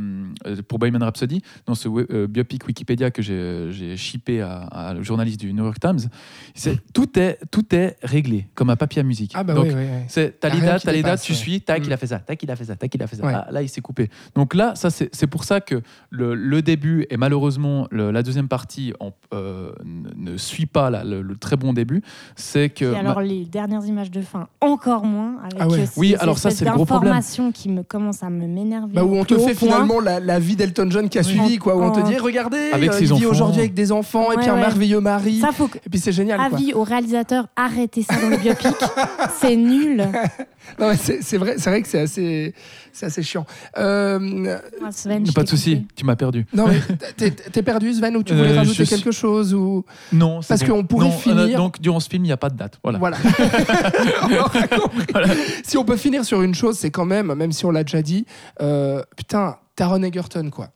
euh, 0.47 0.55
pour 0.67 0.79
Bohemian 0.79 0.99
Rhapsody, 0.99 1.41
dans 1.65 1.75
ce 1.75 1.87
euh, 1.87 2.27
biopic 2.27 2.67
Wikipédia 2.67 3.11
que 3.11 3.21
j'ai 3.21 3.67
j'ai 3.71 3.95
shippé 3.97 4.41
à, 4.41 4.57
à 4.63 4.93
le 4.93 5.01
journaliste 5.03 5.39
du 5.39 5.53
New 5.53 5.63
York 5.63 5.79
Times, 5.79 5.99
c'est 6.53 6.77
tout 6.93 7.17
est 7.17 7.39
tout 7.51 7.73
est 7.73 7.95
réglé 8.03 8.47
comme 8.55 8.69
un 8.69 8.75
papier 8.75 8.99
à 8.99 9.03
musique. 9.03 9.31
Ah 9.35 9.43
bah 9.43 9.53
Donc, 9.53 9.65
oui, 9.67 9.73
oui, 9.75 9.83
oui. 9.89 10.03
c'est 10.09 10.39
t'as 10.39 10.49
les 10.49 10.59
dates, 10.61 10.81
qui 10.81 10.85
t'as 10.87 10.91
les 10.91 10.97
dépasse, 10.99 11.21
dates, 11.21 11.25
tu 11.25 11.31
ouais. 11.33 11.37
suis, 11.37 11.61
tac, 11.61 11.81
Mm. 11.81 11.85
il 11.85 11.93
a 11.93 11.97
fait 11.97 12.07
ça, 12.07 12.19
tac, 12.19 12.43
il 12.43 12.51
a 12.51 12.55
fait 12.55 12.65
ça, 12.65 12.75
tac, 12.75 12.93
il 12.93 13.01
a 13.01 13.07
fait 13.07 13.15
ça. 13.15 13.25
Ouais. 13.25 13.33
Ah, 13.33 13.47
là, 13.51 13.61
il 13.61 13.69
s'est 13.69 13.81
coupé. 13.81 14.09
Donc 14.35 14.53
là, 14.55 14.75
ça 14.75 14.89
c'est 14.89 15.09
c'est 15.15 15.27
pour 15.27 15.43
ça 15.45 15.61
que 15.61 15.81
le, 16.09 16.35
le 16.35 16.61
début 16.61 17.05
et 17.09 17.17
malheureusement 17.17 17.87
le- 17.91 18.11
la 18.11 18.23
deuxième 18.23 18.47
partie 18.47 18.93
en- 18.99 19.13
euh, 19.33 19.71
ne, 19.85 20.31
ne 20.31 20.37
suit 20.37 20.65
pas 20.65 20.89
le 21.03 21.35
très 21.37 21.55
bon 21.55 21.71
début. 21.73 22.01
C'est 22.35 22.69
que 22.69 23.04
Alors 23.05 23.21
les 23.21 23.45
dernières 23.45 23.85
images 23.85 24.11
de 24.11 24.21
fin, 24.21 24.47
encore 24.61 25.05
moins. 25.05 25.35
Avec 25.43 25.57
Ah 25.59 25.67
ouais. 25.67 25.79
euh, 25.81 25.85
Oui, 25.97 26.15
alors 26.19 26.37
ça, 26.37 26.49
c'est 26.51 26.65
le 26.65 26.71
gros 26.71 26.85
problème. 26.85 27.11
d'informations 27.13 27.51
qui 27.51 27.69
me 27.69 27.83
commencent 27.83 28.23
à 28.23 28.29
me 28.29 28.45
m'énerver. 28.47 28.93
Bah, 28.93 29.03
où 29.03 29.15
on 29.15 29.23
te 29.25 29.37
fait 29.37 29.53
finalement 29.53 29.99
la, 29.99 30.19
la 30.19 30.39
vie 30.39 30.55
d'Elton 30.55 30.87
John 30.89 31.09
qui 31.09 31.17
a 31.17 31.21
Oui. 31.21 31.27
suivi, 31.27 31.57
quoi. 31.57 31.75
Où 31.75 31.83
on 31.83 31.91
te 31.91 31.99
En- 31.99 32.03
dit, 32.03 32.17
regardez, 32.17 32.69
Avec 32.73 32.89
euh, 32.91 32.93
ses 32.93 33.05
il 33.05 33.13
vit 33.15 33.25
aujourd'hui 33.25 33.59
avec 33.59 33.73
des 33.73 33.91
enfants 33.91 34.31
et 34.31 34.35
Ouais, 34.35 34.41
puis 34.41 34.49
un 34.49 34.55
merveilleux 34.55 34.99
mari. 34.99 35.39
Ça 35.39 35.51
faut 35.51 35.67
que- 35.67 35.77
Et 35.77 35.89
puis 35.89 35.99
c'est 35.99 36.11
génial, 36.11 36.37
quoi. 36.37 36.57
Avis 36.57 36.73
au 36.73 36.83
réalisateur, 36.83 37.47
arrêtez 37.55 38.03
ça 38.03 38.15
dans 38.21 38.29
le 38.29 38.37
biopic. 38.37 38.75
c'est 39.39 39.55
nul. 39.55 40.05
Non, 40.79 40.89
mais 40.89 40.97
c'est 40.97 41.21
c'est 41.21 41.37
vrai, 41.37 41.55
c'est 41.59 41.69
vrai 41.69 41.81
que 41.83 41.87
c'est 41.87 41.99
assez, 42.01 42.53
c'est 42.95 43.05
assez 43.07 43.21
chiant. 43.23 43.45
Euh, 43.77 44.57
Ah, 44.83 44.91
Sven, 44.91 45.25
je 45.25 45.31
pas 45.33 45.43
de 45.43 45.49
souci, 45.49 45.85
tu 45.95 46.05
m'as 46.05 46.15
perdu. 46.15 46.45
non, 46.53 46.67
mais 46.67 46.79
t'es- 47.17 47.31
t'es 47.31 47.61
perdu, 47.61 47.93
Sven, 47.93 48.15
ou 48.15 48.23
tu 48.23 48.33
voulais 48.33 48.51
Euh, 48.51 48.55
rajouter 48.55 48.77
je 48.79 48.83
suis- 48.85 48.95
quelque 48.95 49.11
chose 49.11 49.53
ou 49.53 49.83
Non, 50.13 50.41
c'est 50.41 50.47
Parce 50.47 50.61
bon. 50.63 50.67
qu'on 50.77 50.83
pourrait 50.85 51.05
Non, 51.09 51.11
finir- 51.17 51.39
euh, 51.39 51.57
donc 51.57 51.81
durant 51.81 51.99
ce 51.99 52.09
film, 52.09 52.23
il 52.23 52.27
n'y 52.27 52.33
a 52.33 52.37
pas 52.37 52.49
de 52.49 52.55
date. 52.57 52.79
Voilà. 52.83 52.99
Voilà. 52.99 53.17
On. 54.21 55.21
Si 55.63 55.77
on 55.77 55.83
peut 55.85 55.97
finir 55.97 56.25
sur 56.25 56.41
une 56.41 56.55
chose, 56.55 56.77
c'est 56.77 56.91
quand 56.91 57.05
même, 57.05 57.33
même 57.33 57.51
si 57.51 57.65
on 57.65 57.71
l'a 57.71 57.83
déjà 57.83 58.01
dit, 58.01 58.25
euh, 58.61 59.01
putain, 59.15 59.57
Taron 59.75 60.01
Egerton, 60.03 60.49
quoi. 60.49 60.69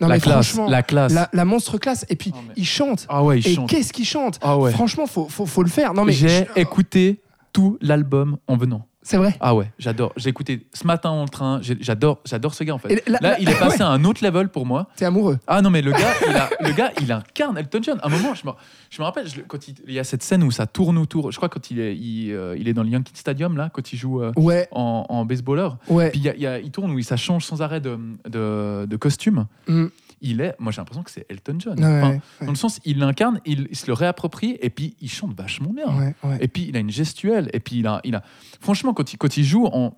Non, 0.00 0.06
la 0.08 0.14
mais 0.14 0.20
classe, 0.20 0.46
franchement, 0.48 0.68
la 0.70 0.82
classe. 0.84 1.12
la, 1.12 1.28
la 1.32 1.44
monstre 1.44 1.76
classe. 1.76 2.06
Et 2.08 2.14
puis, 2.16 2.32
Oh, 2.34 2.38
mais- 2.46 2.54
il 2.56 2.64
chante. 2.66 3.04
Ah 3.08 3.24
ouais, 3.24 3.40
il 3.40 3.48
et 3.48 3.54
chante. 3.54 3.68
qu'est-ce 3.68 3.92
qu'il 3.92 4.04
chante 4.04 4.38
Ah 4.42 4.56
ouais. 4.56 4.70
Franchement, 4.70 5.06
faut, 5.06 5.26
faut, 5.28 5.44
faut 5.44 5.62
le 5.64 5.68
faire. 5.68 5.92
Non, 5.92 6.04
mais 6.04 6.12
J'ai 6.12 6.28
je- 6.28 6.44
écouté 6.60 7.20
tout 7.52 7.78
l'album 7.80 8.36
en 8.46 8.56
venant. 8.56 8.86
C'est 9.08 9.16
vrai. 9.16 9.34
Ah 9.40 9.54
ouais, 9.54 9.70
j'adore. 9.78 10.12
J'ai 10.18 10.28
écouté 10.28 10.66
ce 10.74 10.86
matin 10.86 11.08
en 11.08 11.24
train. 11.26 11.60
j'ai- 11.62 11.78
J'adore, 11.80 12.18
j'adore 12.26 12.52
ce 12.52 12.62
gars 12.62 12.74
en 12.74 12.78
fait. 12.78 12.92
Et 13.06 13.10
là- 13.10 13.38
il 13.40 13.48
est 13.48 13.58
passé 13.58 13.82
à 13.82 13.88
un 13.88 14.04
autre 14.04 14.22
level 14.22 14.50
pour 14.50 14.66
moi. 14.66 14.88
T'es 14.96 15.06
amoureux. 15.06 15.38
Ah 15.46 15.62
non 15.62 15.70
mais 15.70 15.80
le 15.80 15.92
gars, 15.92 16.12
il 16.28 16.36
a, 16.36 16.50
le 16.60 16.72
gars, 16.74 16.92
il 17.00 17.10
incarne 17.10 17.56
Elton 17.56 17.80
John. 17.82 17.98
À 18.02 18.06
un 18.06 18.10
moment, 18.10 18.34
je 18.34 18.46
me, 18.46 18.52
je 18.90 19.00
me 19.00 19.04
rappelle, 19.06 19.26
je 19.26 19.36
le- 19.36 19.44
quand 19.48 19.66
il, 19.66 19.74
il 19.86 19.94
y 19.94 19.98
a 19.98 20.04
cette 20.04 20.22
scène 20.22 20.42
où 20.44 20.50
ça 20.50 20.66
tourne 20.66 20.98
autour. 20.98 21.32
Je 21.32 21.36
crois 21.38 21.48
quand 21.48 21.70
il 21.70 21.80
est, 21.80 21.96
il, 21.96 22.32
euh, 22.32 22.54
il 22.58 22.68
est 22.68 22.74
dans 22.74 22.82
le 22.82 22.90
Yankee 22.90 23.12
Stadium 23.14 23.56
là, 23.56 23.70
quand 23.72 23.90
il 23.92 23.96
joue 23.96 24.20
euh, 24.22 24.32
Ouais, 24.36 24.68
en, 24.72 25.06
en 25.08 25.24
baseballeur. 25.24 25.78
ouais. 25.88 26.10
Puis 26.10 26.20
il, 26.20 26.24
y 26.26 26.28
a- 26.28 26.34
il 26.34 26.42
y 26.42 26.46
a- 26.46 26.58
il 26.58 26.70
tourne 26.70 26.90
où 26.90 26.98
il, 26.98 27.04
ça 27.04 27.16
change 27.16 27.46
sans 27.46 27.62
arrêt 27.62 27.80
de, 27.80 27.98
de, 28.28 28.84
de 28.86 28.96
costume. 28.96 29.46
Mm. 29.68 29.86
Il 30.20 30.40
est, 30.40 30.54
moi 30.58 30.72
j'ai 30.72 30.80
l'impression 30.80 31.02
que 31.02 31.10
c'est 31.10 31.26
Elton 31.30 31.56
John. 31.58 31.78
Ouais, 31.78 31.84
Enfin, 31.86 32.10
ouais, 32.10 32.20
Dans 32.46 32.52
le 32.52 32.56
sens, 32.56 32.80
il 32.84 32.98
l'incarne, 32.98 33.40
il, 33.46 33.68
il 33.70 33.76
se 33.76 33.86
le 33.86 33.92
réapproprie 33.92 34.58
et 34.60 34.70
puis 34.70 34.96
il 35.00 35.10
chante 35.10 35.36
vachement 35.36 35.70
bien. 35.72 36.14
ouais. 36.24 36.38
Et 36.40 36.48
puis 36.48 36.66
il 36.68 36.76
a 36.76 36.80
une 36.80 36.90
gestuelle. 36.90 37.50
Et 37.52 37.60
puis 37.60 37.76
il 37.78 37.86
a, 37.86 38.00
il 38.04 38.14
a... 38.14 38.22
franchement, 38.60 38.94
quand 38.94 39.12
il, 39.12 39.16
quand 39.18 39.36
il 39.36 39.44
joue 39.44 39.66
en. 39.66 39.94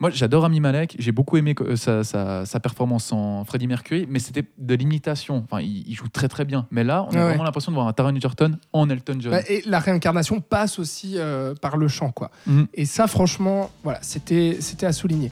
Moi, 0.00 0.10
j'adore 0.10 0.44
Ami 0.44 0.58
Malek. 0.58 0.96
J'ai 0.98 1.12
beaucoup 1.12 1.36
aimé 1.36 1.54
euh, 1.60 1.76
sa, 1.76 2.02
sa, 2.02 2.44
sa 2.44 2.58
performance 2.58 3.12
en 3.12 3.44
Freddie 3.44 3.68
Mercury, 3.68 4.06
mais 4.10 4.18
c'était 4.18 4.42
de 4.58 4.74
l'imitation. 4.74 5.44
Enfin, 5.48 5.62
il, 5.62 5.88
il 5.88 5.94
joue 5.94 6.08
très 6.08 6.26
très 6.26 6.44
bien. 6.44 6.66
Mais 6.72 6.82
là, 6.82 7.06
on 7.08 7.14
a 7.14 7.24
vraiment 7.26 7.44
l'impression 7.44 7.70
de 7.70 7.76
voir 7.76 7.86
un 7.86 7.92
Taron 7.92 8.14
Egerton 8.14 8.58
en 8.72 8.90
Elton 8.90 9.18
John. 9.20 9.30
Bah, 9.30 9.40
et 9.48 9.62
la 9.66 9.78
réincarnation 9.78 10.40
passe 10.40 10.80
aussi 10.80 11.12
euh, 11.16 11.54
par 11.54 11.76
le 11.76 11.86
chant, 11.86 12.10
quoi. 12.10 12.32
Mhm. 12.46 12.66
Et 12.74 12.86
ça, 12.86 13.06
franchement, 13.06 13.70
voilà, 13.84 14.00
c'était 14.02 14.56
c'était 14.60 14.86
à 14.86 14.92
souligner. 14.92 15.30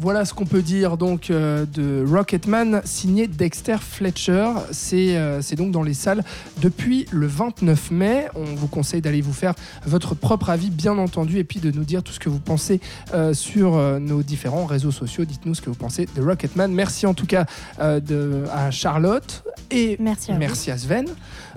Voilà 0.00 0.24
ce 0.24 0.32
qu'on 0.32 0.46
peut 0.46 0.62
dire 0.62 0.96
donc 0.96 1.28
euh, 1.28 1.66
de 1.66 2.04
Rocketman 2.08 2.82
signé 2.84 3.26
Dexter 3.26 3.78
Fletcher. 3.80 4.52
C'est 4.70 5.16
euh, 5.16 5.42
c'est 5.42 5.56
donc 5.56 5.72
dans 5.72 5.82
les 5.82 5.92
salles 5.92 6.22
depuis 6.58 7.06
le 7.10 7.26
29 7.26 7.90
mai. 7.90 8.28
On 8.36 8.44
vous 8.44 8.68
conseille 8.68 9.00
d'aller 9.00 9.20
vous 9.20 9.32
faire 9.32 9.54
votre 9.84 10.14
propre 10.14 10.50
avis, 10.50 10.70
bien 10.70 10.96
entendu, 10.98 11.38
et 11.38 11.44
puis 11.44 11.58
de 11.58 11.72
nous 11.72 11.82
dire 11.82 12.04
tout 12.04 12.12
ce 12.12 12.20
que 12.20 12.28
vous 12.28 12.38
pensez 12.38 12.80
euh, 13.12 13.34
sur 13.34 13.76
euh, 13.76 13.98
nos 13.98 14.22
différents 14.22 14.66
réseaux 14.66 14.92
sociaux. 14.92 15.24
Dites-nous 15.24 15.56
ce 15.56 15.62
que 15.62 15.70
vous 15.70 15.76
pensez 15.76 16.06
de 16.14 16.22
Rocketman. 16.22 16.72
Merci 16.72 17.04
en 17.04 17.14
tout 17.14 17.26
cas 17.26 17.46
euh, 17.80 17.98
de, 17.98 18.44
à 18.52 18.70
Charlotte 18.70 19.42
et 19.70 19.96
Merci 20.00 20.32
à 20.32 20.38
merci 20.38 20.70
à 20.70 20.78
Sven 20.78 21.06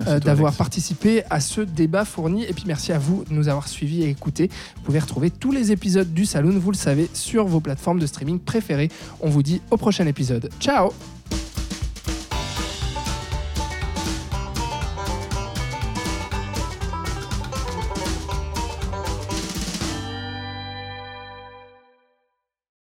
euh, 0.06 0.20
d'avoir 0.20 0.52
participé 0.52 1.22
à 1.30 1.40
ce 1.40 1.60
débat 1.60 2.04
fourni. 2.04 2.44
Et 2.44 2.52
puis 2.52 2.64
merci 2.66 2.92
à 2.92 2.98
vous 2.98 3.24
de 3.24 3.32
nous 3.32 3.48
avoir 3.48 3.68
suivis 3.68 4.02
et 4.02 4.08
écoutés. 4.08 4.50
Vous 4.76 4.82
pouvez 4.82 4.98
retrouver 4.98 5.30
tous 5.30 5.52
les 5.52 5.72
épisodes 5.72 6.12
du 6.12 6.26
Saloon, 6.26 6.58
vous 6.58 6.70
le 6.70 6.76
savez, 6.76 7.08
sur 7.14 7.46
vos 7.46 7.60
plateformes 7.60 7.98
de 7.98 8.06
streaming 8.06 8.31
préférées. 8.38 8.88
On 9.20 9.28
vous 9.28 9.42
dit 9.42 9.60
au 9.70 9.76
prochain 9.76 10.06
épisode. 10.06 10.50
Ciao 10.60 10.92